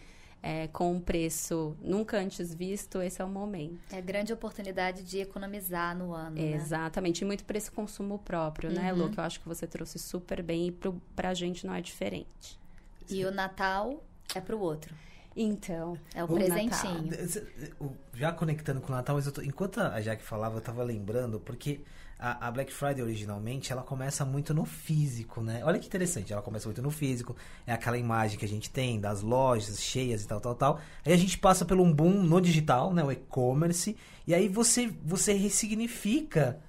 [0.47, 3.81] é, com um preço nunca antes visto, esse é o momento.
[3.91, 6.37] É grande oportunidade de economizar no ano.
[6.37, 6.53] Né?
[6.53, 8.99] Exatamente, e muito preço consumo próprio, né, uhum.
[8.99, 9.11] né, Lu?
[9.11, 12.61] Que eu acho que você trouxe super bem e pro, pra gente não é diferente.
[13.09, 14.05] E o Natal
[14.35, 14.95] é pro outro.
[15.35, 15.99] Então.
[16.15, 17.11] É o, o presentinho.
[17.11, 17.97] Natal.
[18.13, 21.81] Já conectando com o Natal, mas tô, enquanto a Jaque falava, eu tava lembrando, porque
[22.19, 25.63] a, a, Black Friday originalmente ela começa muito no físico, né?
[25.65, 29.01] Olha que interessante, ela começa muito no físico, é aquela imagem que a gente tem
[29.01, 30.81] das lojas cheias e tal, tal, tal.
[31.05, 33.03] Aí a gente passa pelo um boom no digital, né?
[33.03, 33.97] O e-commerce,
[34.27, 36.61] e aí você, você ressignifica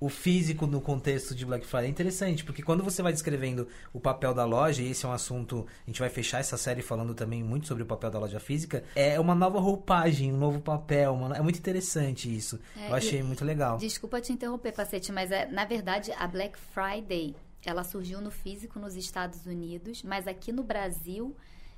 [0.00, 4.00] o físico no contexto de Black Friday é interessante, porque quando você vai descrevendo o
[4.00, 7.14] papel da loja, e esse é um assunto, a gente vai fechar essa série falando
[7.14, 11.14] também muito sobre o papel da loja física, é uma nova roupagem, um novo papel,
[11.14, 12.58] uma, é muito interessante isso.
[12.76, 13.78] É, Eu achei muito legal.
[13.78, 18.78] Desculpa te interromper, Pacete, mas é, na verdade a Black Friday, ela surgiu no físico
[18.78, 21.34] nos Estados Unidos, mas aqui no Brasil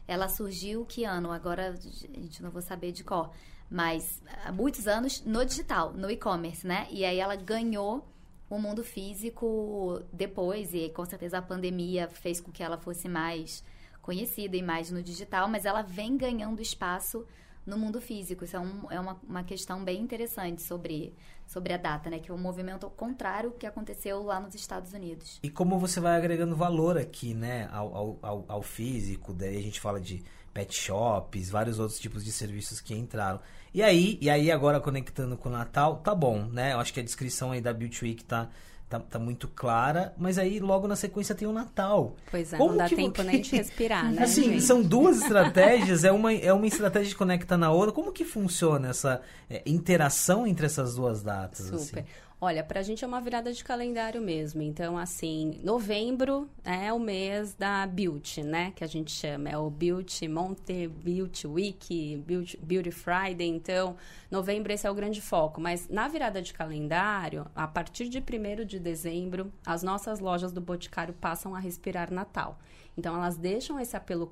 [0.08, 1.32] ela surgiu que ano?
[1.32, 3.34] Agora a gente não vou saber de qual.
[3.70, 6.86] Mas há muitos anos no digital, no e-commerce, né?
[6.90, 8.06] E aí ela ganhou
[8.48, 13.64] o mundo físico depois, e com certeza a pandemia fez com que ela fosse mais
[14.00, 17.26] conhecida e mais no digital, mas ela vem ganhando espaço
[17.66, 18.44] no mundo físico.
[18.44, 21.12] Isso é, um, é uma, uma questão bem interessante sobre,
[21.44, 22.20] sobre a data, né?
[22.20, 25.40] Que é um movimento contrário que aconteceu lá nos Estados Unidos.
[25.42, 27.68] E como você vai agregando valor aqui, né?
[27.72, 30.22] Ao, ao, ao físico, daí a gente fala de
[30.56, 33.38] pet shops, vários outros tipos de serviços que entraram.
[33.74, 36.72] E aí, e aí agora conectando com o Natal, tá bom, né?
[36.72, 38.48] Eu acho que a descrição aí da Beauty Week tá,
[38.88, 42.16] tá, tá muito clara, mas aí logo na sequência tem o Natal.
[42.30, 44.22] Pois é, Como não dá tempo nem de respirar, né?
[44.22, 44.62] Assim, gente?
[44.62, 47.92] são duas estratégias, é uma, é uma estratégia que conecta na outra.
[47.92, 51.66] Como que funciona essa é, interação entre essas duas datas?
[51.66, 52.00] Super.
[52.00, 52.08] Assim?
[52.38, 54.60] Olha, para a gente é uma virada de calendário mesmo.
[54.60, 58.72] Então, assim, novembro é o mês da Beauty, né?
[58.76, 59.48] Que a gente chama.
[59.48, 63.48] É o Beauty Monte, Beauty Week, Beauty, Beauty Friday.
[63.48, 63.96] Então,
[64.30, 65.62] novembro esse é o grande foco.
[65.62, 70.60] Mas na virada de calendário, a partir de 1 de dezembro, as nossas lojas do
[70.60, 72.58] Boticário passam a respirar Natal.
[72.98, 74.30] Então, elas deixam esse apelo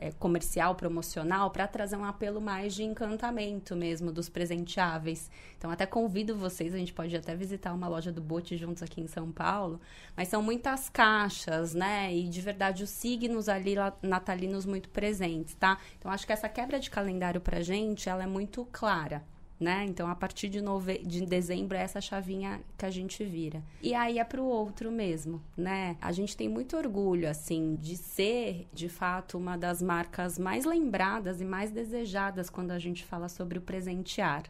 [0.00, 5.28] é, comercial, promocional, para trazer um apelo mais de encantamento mesmo dos presenteáveis.
[5.58, 9.00] Então, até convido vocês, a gente pode até visitar uma loja do Bote juntos aqui
[9.00, 9.80] em São Paulo,
[10.16, 12.14] mas são muitas caixas, né?
[12.14, 15.78] E de verdade, os signos ali natalinos muito presentes, tá?
[15.98, 19.24] Então, acho que essa quebra de calendário pra gente, ela é muito clara
[19.58, 19.84] né?
[19.88, 20.98] Então, a partir de, nove...
[20.98, 23.62] de dezembro é essa chavinha que a gente vira.
[23.82, 25.96] E aí é para o outro mesmo, né?
[26.00, 31.40] A gente tem muito orgulho, assim, de ser, de fato, uma das marcas mais lembradas
[31.40, 34.44] e mais desejadas quando a gente fala sobre o presentear.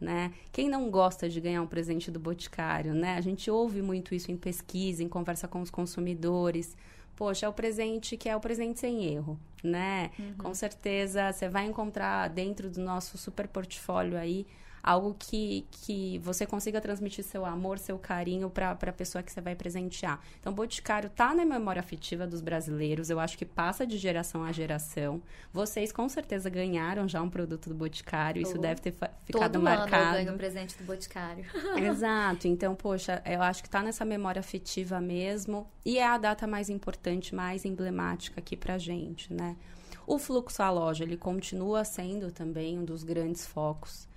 [0.00, 0.32] Né?
[0.52, 3.16] Quem não gosta de ganhar um presente do Boticário, né?
[3.16, 6.76] A gente ouve muito isso em pesquisa, em conversa com os consumidores
[7.18, 10.12] poxa, é o presente que é o presente sem erro, né?
[10.16, 10.34] Uhum.
[10.38, 14.46] Com certeza você vai encontrar dentro do nosso super portfólio aí
[14.82, 19.40] algo que, que você consiga transmitir seu amor, seu carinho para a pessoa que você
[19.40, 20.20] vai presentear.
[20.40, 24.52] Então, Boticário tá na memória afetiva dos brasileiros, eu acho que passa de geração a
[24.52, 25.22] geração.
[25.52, 29.90] Vocês com certeza ganharam já um produto do Boticário, isso deve ter ficado Todo marcado.
[29.90, 31.44] Todo eu ganho presente do Boticário.
[31.76, 32.48] Exato.
[32.48, 36.68] Então, poxa, eu acho que tá nessa memória afetiva mesmo e é a data mais
[36.68, 39.56] importante, mais emblemática aqui pra gente, né?
[40.06, 44.07] O fluxo à loja, ele continua sendo também um dos grandes focos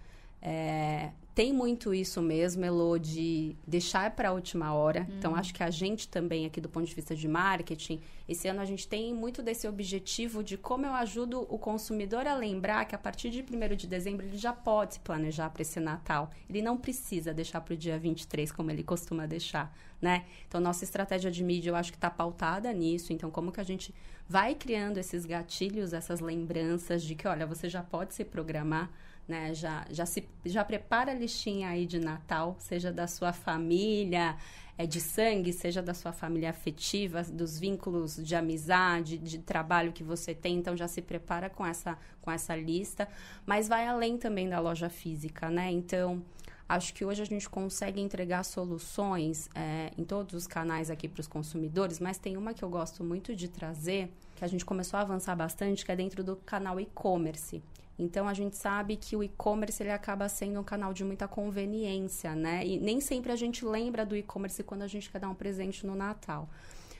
[0.42, 5.08] é, tem muito isso mesmo, Elo, de deixar para a última hora.
[5.10, 5.18] Uhum.
[5.18, 8.60] Então, acho que a gente também, aqui do ponto de vista de marketing, esse ano
[8.60, 12.94] a gente tem muito desse objetivo de como eu ajudo o consumidor a lembrar que
[12.96, 16.32] a partir de 1 de dezembro ele já pode se planejar para esse Natal.
[16.50, 20.26] Ele não precisa deixar para o dia 23, como ele costuma deixar, né?
[20.48, 23.14] Então, nossa estratégia de mídia, eu acho que está pautada nisso.
[23.14, 23.96] Então, como que a gente
[24.28, 28.90] vai criando esses gatilhos, essas lembranças de que, olha, você já pode se programar
[29.32, 29.54] né?
[29.54, 34.36] Já, já, se, já prepara a listinha aí de Natal, seja da sua família
[34.78, 40.04] é, de sangue, seja da sua família afetiva, dos vínculos de amizade, de trabalho que
[40.04, 40.58] você tem.
[40.58, 43.08] Então, já se prepara com essa, com essa lista.
[43.46, 45.72] Mas vai além também da loja física, né?
[45.72, 46.22] Então,
[46.68, 51.22] acho que hoje a gente consegue entregar soluções é, em todos os canais aqui para
[51.22, 54.98] os consumidores, mas tem uma que eu gosto muito de trazer, que a gente começou
[54.98, 57.62] a avançar bastante, que é dentro do canal e-commerce.
[58.00, 62.34] Então a gente sabe que o e-commerce ele acaba sendo um canal de muita conveniência,
[62.34, 62.66] né?
[62.66, 65.86] E nem sempre a gente lembra do e-commerce quando a gente quer dar um presente
[65.86, 66.50] no Natal.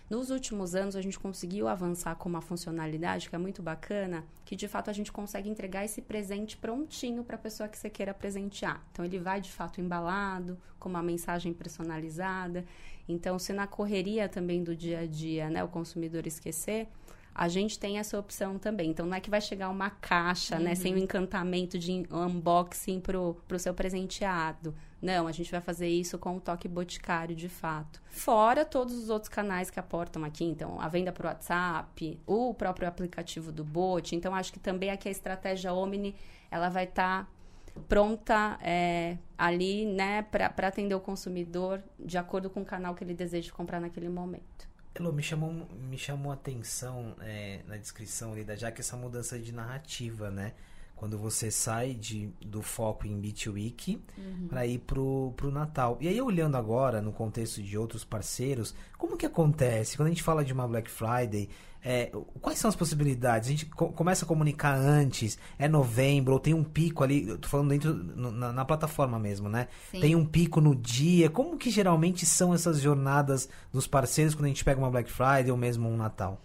[0.08, 4.56] Nos últimos anos, a gente conseguiu avançar com uma funcionalidade que é muito bacana, que
[4.56, 8.14] de fato a gente consegue entregar esse presente prontinho para a pessoa que você queira
[8.14, 8.86] presentear.
[8.92, 12.66] Então, ele vai de fato embalado, com uma mensagem personalizada.
[13.08, 16.90] Então, se na correria também do dia a dia, né, o consumidor esquecer,
[17.34, 18.90] a gente tem essa opção também.
[18.90, 20.64] Então, não é que vai chegar uma caixa, uhum.
[20.64, 21.04] né, sem o uhum.
[21.04, 24.76] encantamento de unboxing pro, pro seu presenteado.
[25.02, 28.02] Não, a gente vai fazer isso com o toque boticário, de fato.
[28.10, 30.44] Fora todos os outros canais que aportam aqui.
[30.44, 34.16] Então, a venda por WhatsApp, o próprio aplicativo do Bot.
[34.16, 36.16] Então, acho que também aqui a estratégia Omni,
[36.50, 37.26] ela vai estar...
[37.26, 37.42] Tá
[37.88, 43.14] pronta é, ali, né, para atender o consumidor de acordo com o canal que ele
[43.14, 44.71] deseja comprar naquele momento.
[44.94, 49.40] Elô, me chamou, me chamou a atenção é, na descrição ali da Jaque essa mudança
[49.40, 50.54] de narrativa, né?
[50.96, 54.48] Quando você sai de, do foco em Week uhum.
[54.50, 55.98] para ir pro, pro Natal.
[56.00, 59.98] E aí, olhando agora no contexto de outros parceiros, como que acontece?
[59.98, 61.50] Quando a gente fala de uma Black Friday,
[61.84, 63.48] é, quais são as possibilidades?
[63.48, 67.38] A gente co começa a comunicar antes, é novembro, ou tem um pico ali, eu
[67.38, 69.68] tô falando dentro no, na, na, plataforma mesmo, né?
[69.90, 70.00] Sim.
[70.00, 71.30] Tem um pico no dia.
[71.30, 75.50] Como que geralmente são essas jornadas dos parceiros quando a gente pega uma Black Friday
[75.50, 76.40] ou mesmo um Natal?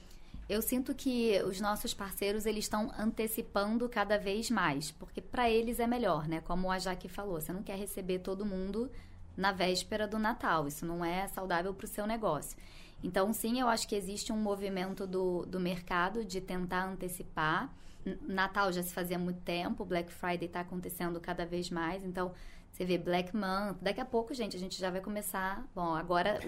[0.48, 5.80] Eu sinto que os nossos parceiros eles estão antecipando cada vez mais, porque para eles
[5.80, 6.40] é melhor, né?
[6.40, 8.88] Como a Jaque falou, você não quer receber todo mundo
[9.36, 10.66] na véspera do Natal.
[10.66, 12.56] Isso não é saudável para o seu negócio.
[13.02, 17.72] Então, sim, eu acho que existe um movimento do, do mercado de tentar antecipar.
[18.22, 22.32] Natal já se fazia muito tempo, Black Friday está acontecendo cada vez mais, então
[22.76, 23.78] você vê Black Month.
[23.80, 25.66] Daqui a pouco, gente, a gente já vai começar.
[25.74, 26.38] Bom, agora,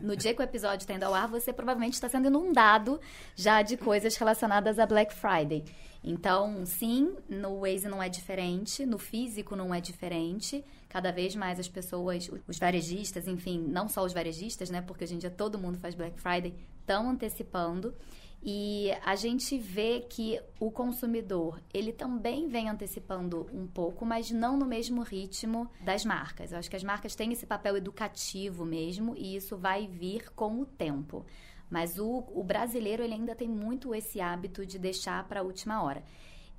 [0.00, 3.00] no dia que o episódio está indo ao ar, você provavelmente está sendo inundado
[3.34, 5.64] já de coisas relacionadas a Black Friday.
[6.04, 10.64] Então, sim, no Waze não é diferente, no físico não é diferente.
[10.92, 14.82] Cada vez mais as pessoas, os varejistas, enfim, não só os varejistas, né?
[14.82, 17.94] Porque hoje em dia todo mundo faz Black Friday, estão antecipando.
[18.42, 24.54] E a gente vê que o consumidor, ele também vem antecipando um pouco, mas não
[24.54, 26.52] no mesmo ritmo das marcas.
[26.52, 30.60] Eu acho que as marcas têm esse papel educativo mesmo, e isso vai vir com
[30.60, 31.24] o tempo.
[31.70, 35.82] Mas o, o brasileiro ele ainda tem muito esse hábito de deixar para a última
[35.82, 36.04] hora.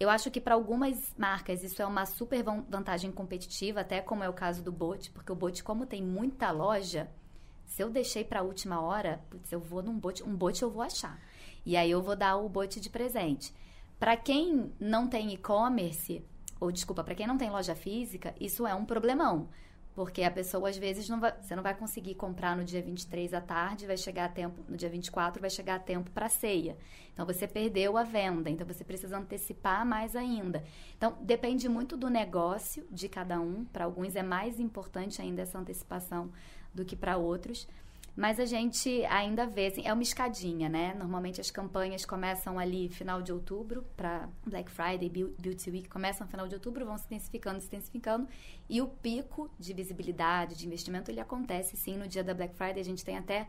[0.04, 4.28] Eu acho que para algumas marcas isso é uma super vantagem competitiva, até como é
[4.28, 7.10] o caso do Bote, porque o Bote, como tem muita loja,
[7.66, 10.70] se eu deixei para a última hora, putz, eu vou num Bote, um Bote eu
[10.70, 11.18] vou achar.
[11.66, 13.54] E aí eu vou dar o Bote de presente.
[13.98, 16.22] Para quem não tem e-commerce,
[16.60, 19.48] ou desculpa, para quem não tem loja física, isso é um problemão.
[19.96, 23.34] Porque a pessoa, às vezes, não vai, você não vai conseguir comprar no dia 23
[23.34, 26.76] à tarde, vai chegar a tempo, no dia 24 vai chegar a tempo para ceia.
[27.14, 30.64] Então, você perdeu a venda, então você precisa antecipar mais ainda.
[30.98, 33.66] Então, depende muito do negócio de cada um.
[33.66, 36.32] Para alguns é mais importante ainda essa antecipação
[36.74, 37.68] do que para outros.
[38.16, 40.94] Mas a gente ainda vê, assim, é uma escadinha, né?
[40.94, 46.48] Normalmente as campanhas começam ali final de outubro para Black Friday, Beauty Week, começam final
[46.48, 48.28] de outubro, vão se intensificando, se intensificando,
[48.70, 52.82] e o pico de visibilidade, de investimento, ele acontece sim no dia da Black Friday.
[52.82, 53.48] A gente tem até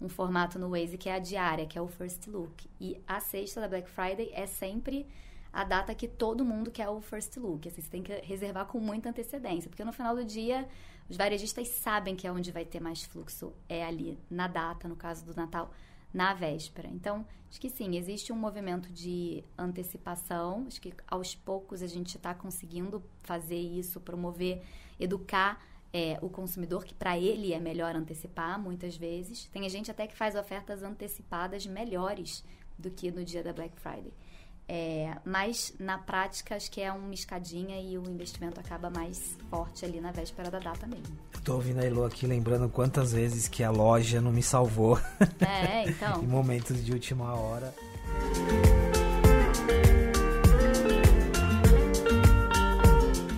[0.00, 2.68] um formato no Waze que é a diária, que é o First Look.
[2.80, 5.06] E a sexta da Black Friday é sempre
[5.52, 7.68] a data que todo mundo quer o First Look.
[7.68, 10.66] Assim, você tem que reservar com muita antecedência, porque no final do dia
[11.08, 14.96] os varejistas sabem que é onde vai ter mais fluxo, é ali na data, no
[14.96, 15.72] caso do Natal,
[16.12, 16.88] na véspera.
[16.88, 20.64] Então, acho que sim, existe um movimento de antecipação.
[20.66, 24.62] Acho que aos poucos a gente está conseguindo fazer isso, promover,
[24.98, 29.46] educar é, o consumidor, que para ele é melhor antecipar muitas vezes.
[29.46, 32.44] Tem gente até que faz ofertas antecipadas melhores
[32.78, 34.12] do que no dia da Black Friday.
[34.68, 39.84] É, mas na prática acho que é uma escadinha e o investimento acaba mais forte
[39.84, 41.16] ali na véspera da data mesmo.
[41.44, 44.98] Tô ouvindo a Elo aqui lembrando quantas vezes que a loja não me salvou.
[45.40, 46.22] É, então.
[46.24, 47.72] em momentos de última hora.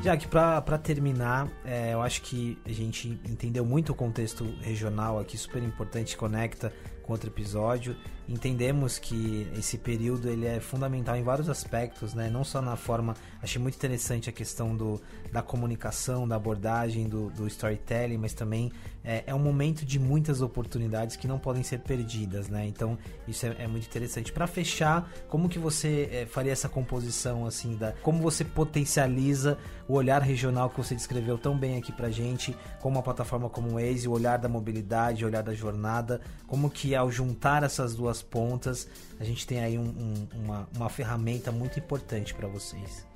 [0.02, 5.20] Já que para terminar, é, eu acho que a gente entendeu muito o contexto regional
[5.20, 6.72] aqui, super importante, conecta
[7.02, 7.94] com outro episódio.
[8.28, 12.28] Entendemos que esse período ele é fundamental em vários aspectos, né?
[12.28, 15.00] Não só na forma, achei muito interessante a questão do,
[15.32, 18.70] da comunicação, da abordagem, do, do storytelling, mas também
[19.02, 22.66] é, é, um momento de muitas oportunidades que não podem ser perdidas, né?
[22.66, 24.30] Então isso é, é muito interessante.
[24.30, 29.56] Para fechar, como que você é, faria essa composição assim da, como você potencializa
[29.88, 33.70] o olhar regional que você descreveu tão bem aqui para gente, como uma plataforma como
[33.70, 37.94] o Waze, o olhar da mobilidade, o olhar da jornada, como que ao juntar essas
[37.94, 38.88] duas pontas,
[39.18, 43.06] a gente tem aí um, um, uma, uma ferramenta muito importante para vocês.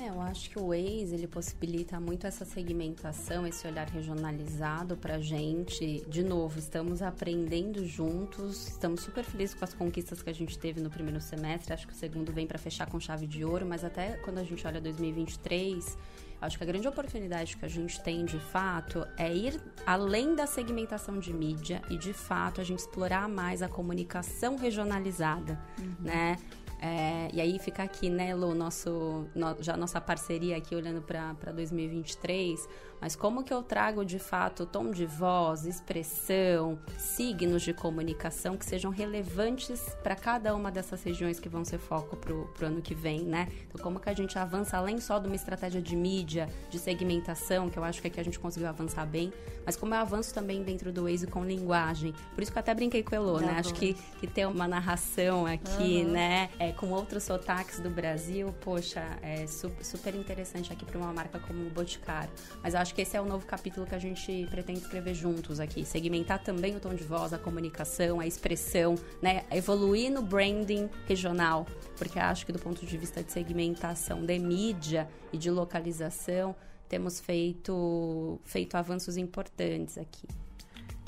[0.00, 5.16] É, eu acho que o Waze ele possibilita muito essa segmentação, esse olhar regionalizado para
[5.16, 6.02] a gente.
[6.08, 10.80] De novo, estamos aprendendo juntos, estamos super felizes com as conquistas que a gente teve
[10.80, 11.74] no primeiro semestre.
[11.74, 14.42] Acho que o segundo vem para fechar com chave de ouro, mas até quando a
[14.42, 15.98] gente olha 2023
[16.40, 20.46] Acho que a grande oportunidade que a gente tem, de fato, é ir além da
[20.46, 25.94] segmentação de mídia e, de fato, a gente explorar mais a comunicação regionalizada, uhum.
[26.00, 26.38] né?
[26.82, 31.52] É, e aí fica aqui, né, Lu, nosso, no, já nossa parceria aqui olhando para
[31.52, 32.66] 2023
[33.00, 38.64] mas como que eu trago de fato tom de voz, expressão, signos de comunicação que
[38.64, 42.94] sejam relevantes para cada uma dessas regiões que vão ser foco para o ano que
[42.94, 43.48] vem, né?
[43.68, 47.70] Então, como que a gente avança além só de uma estratégia de mídia, de segmentação,
[47.70, 49.32] que eu acho que aqui a gente conseguiu avançar bem,
[49.64, 52.12] mas como eu avanço também dentro do Waze com linguagem.
[52.34, 53.56] Por isso que eu até brinquei com o Elô, né?
[53.58, 56.12] Acho que, que ter uma narração aqui, uhum.
[56.12, 56.50] né?
[56.58, 61.66] É, com outros sotaques do Brasil, poxa, é super interessante aqui para uma marca como
[61.66, 62.30] o Boticário.
[62.62, 65.60] Mas acho acho que esse é o novo capítulo que a gente pretende escrever juntos
[65.60, 65.84] aqui.
[65.84, 69.44] Segmentar também o tom de voz, a comunicação, a expressão, né?
[69.48, 71.68] Evoluir no branding regional.
[71.96, 76.52] Porque acho que do ponto de vista de segmentação de mídia e de localização,
[76.88, 80.26] temos feito, feito avanços importantes aqui.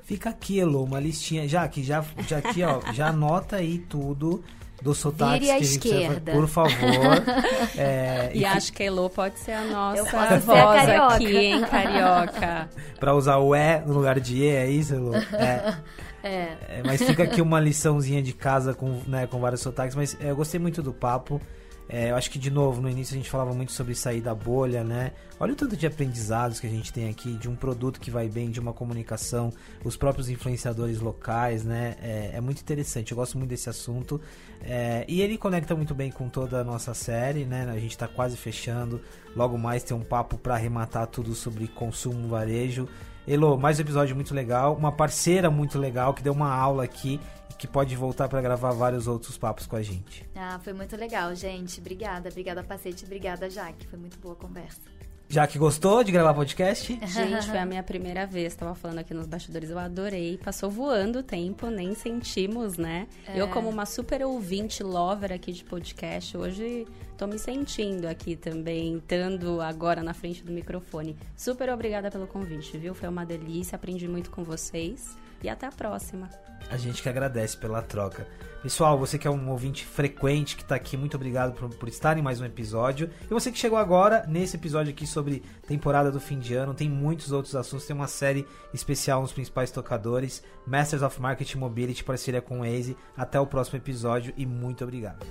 [0.04, 1.48] Fica aqui, Elo, uma listinha.
[1.48, 4.44] Já que já, já aqui, ó, já anota aí tudo
[4.82, 6.32] do sotaque Vire à esquerda.
[6.32, 6.74] por favor.
[7.78, 12.68] é, e, e acho que a Elô pode ser a nossa voz aqui, hein, carioca.
[12.98, 15.14] Pra usar o E no lugar de E, é isso, Elô?
[15.14, 15.76] É.
[16.24, 16.56] É.
[16.68, 16.82] é.
[16.84, 20.36] mas fica aqui uma liçãozinha de casa com, né, com vários sotaques, mas é, eu
[20.36, 21.40] gostei muito do papo.
[21.88, 24.34] É, eu acho que, de novo, no início a gente falava muito sobre sair da
[24.34, 25.12] bolha, né?
[25.38, 28.28] Olha o tanto de aprendizados que a gente tem aqui, de um produto que vai
[28.28, 29.52] bem, de uma comunicação,
[29.84, 31.96] os próprios influenciadores locais, né?
[32.00, 34.20] É, é muito interessante, eu gosto muito desse assunto.
[34.62, 37.68] É, e ele conecta muito bem com toda a nossa série, né?
[37.68, 39.00] A gente está quase fechando.
[39.34, 42.88] Logo mais tem um papo para arrematar tudo sobre consumo, varejo.
[43.26, 47.20] Elo, mais um episódio muito legal, uma parceira muito legal que deu uma aula aqui
[47.62, 50.28] que pode voltar para gravar vários outros papos com a gente.
[50.34, 51.78] Ah, foi muito legal, gente.
[51.78, 54.80] Obrigada, obrigada Pacete, obrigada Jaque, foi muito boa a conversa.
[55.28, 56.92] Já que gostou de gravar podcast?
[57.06, 58.54] Gente, foi a minha primeira vez.
[58.54, 60.36] Tava falando aqui nos bastidores, eu adorei.
[60.36, 63.06] Passou voando o tempo, nem sentimos, né?
[63.28, 63.40] É.
[63.40, 66.84] Eu, como uma super ouvinte lover aqui de podcast, hoje
[67.16, 71.16] tô me sentindo aqui também, estando agora na frente do microfone.
[71.36, 72.92] Super obrigada pelo convite, viu?
[72.92, 75.16] Foi uma delícia, aprendi muito com vocês.
[75.42, 76.28] E até a próxima.
[76.70, 78.26] A gente que agradece pela troca.
[78.62, 82.16] Pessoal, você que é um ouvinte frequente que está aqui, muito obrigado por, por, estar
[82.16, 83.10] em mais um episódio.
[83.24, 86.88] E você que chegou agora, nesse episódio aqui sobre temporada do fim de ano, tem
[86.88, 92.40] muitos outros assuntos, tem uma série especial nos principais tocadores, Masters of Marketing Mobility, parceria
[92.40, 92.96] com o Waze.
[93.16, 95.26] Até o próximo episódio e muito obrigado.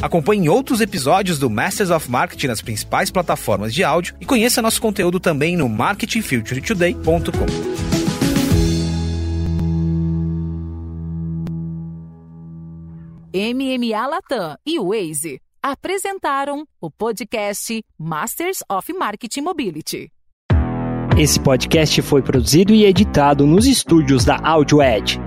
[0.00, 4.80] Acompanhe outros episódios do Masters of Marketing nas principais plataformas de áudio e conheça nosso
[4.80, 7.46] conteúdo também no marketingfuturetoday.com.
[13.34, 20.10] MMA Latam e Waze apresentaram o podcast Masters of Marketing Mobility.
[21.16, 25.20] Esse podcast foi produzido e editado nos estúdios da AudioEd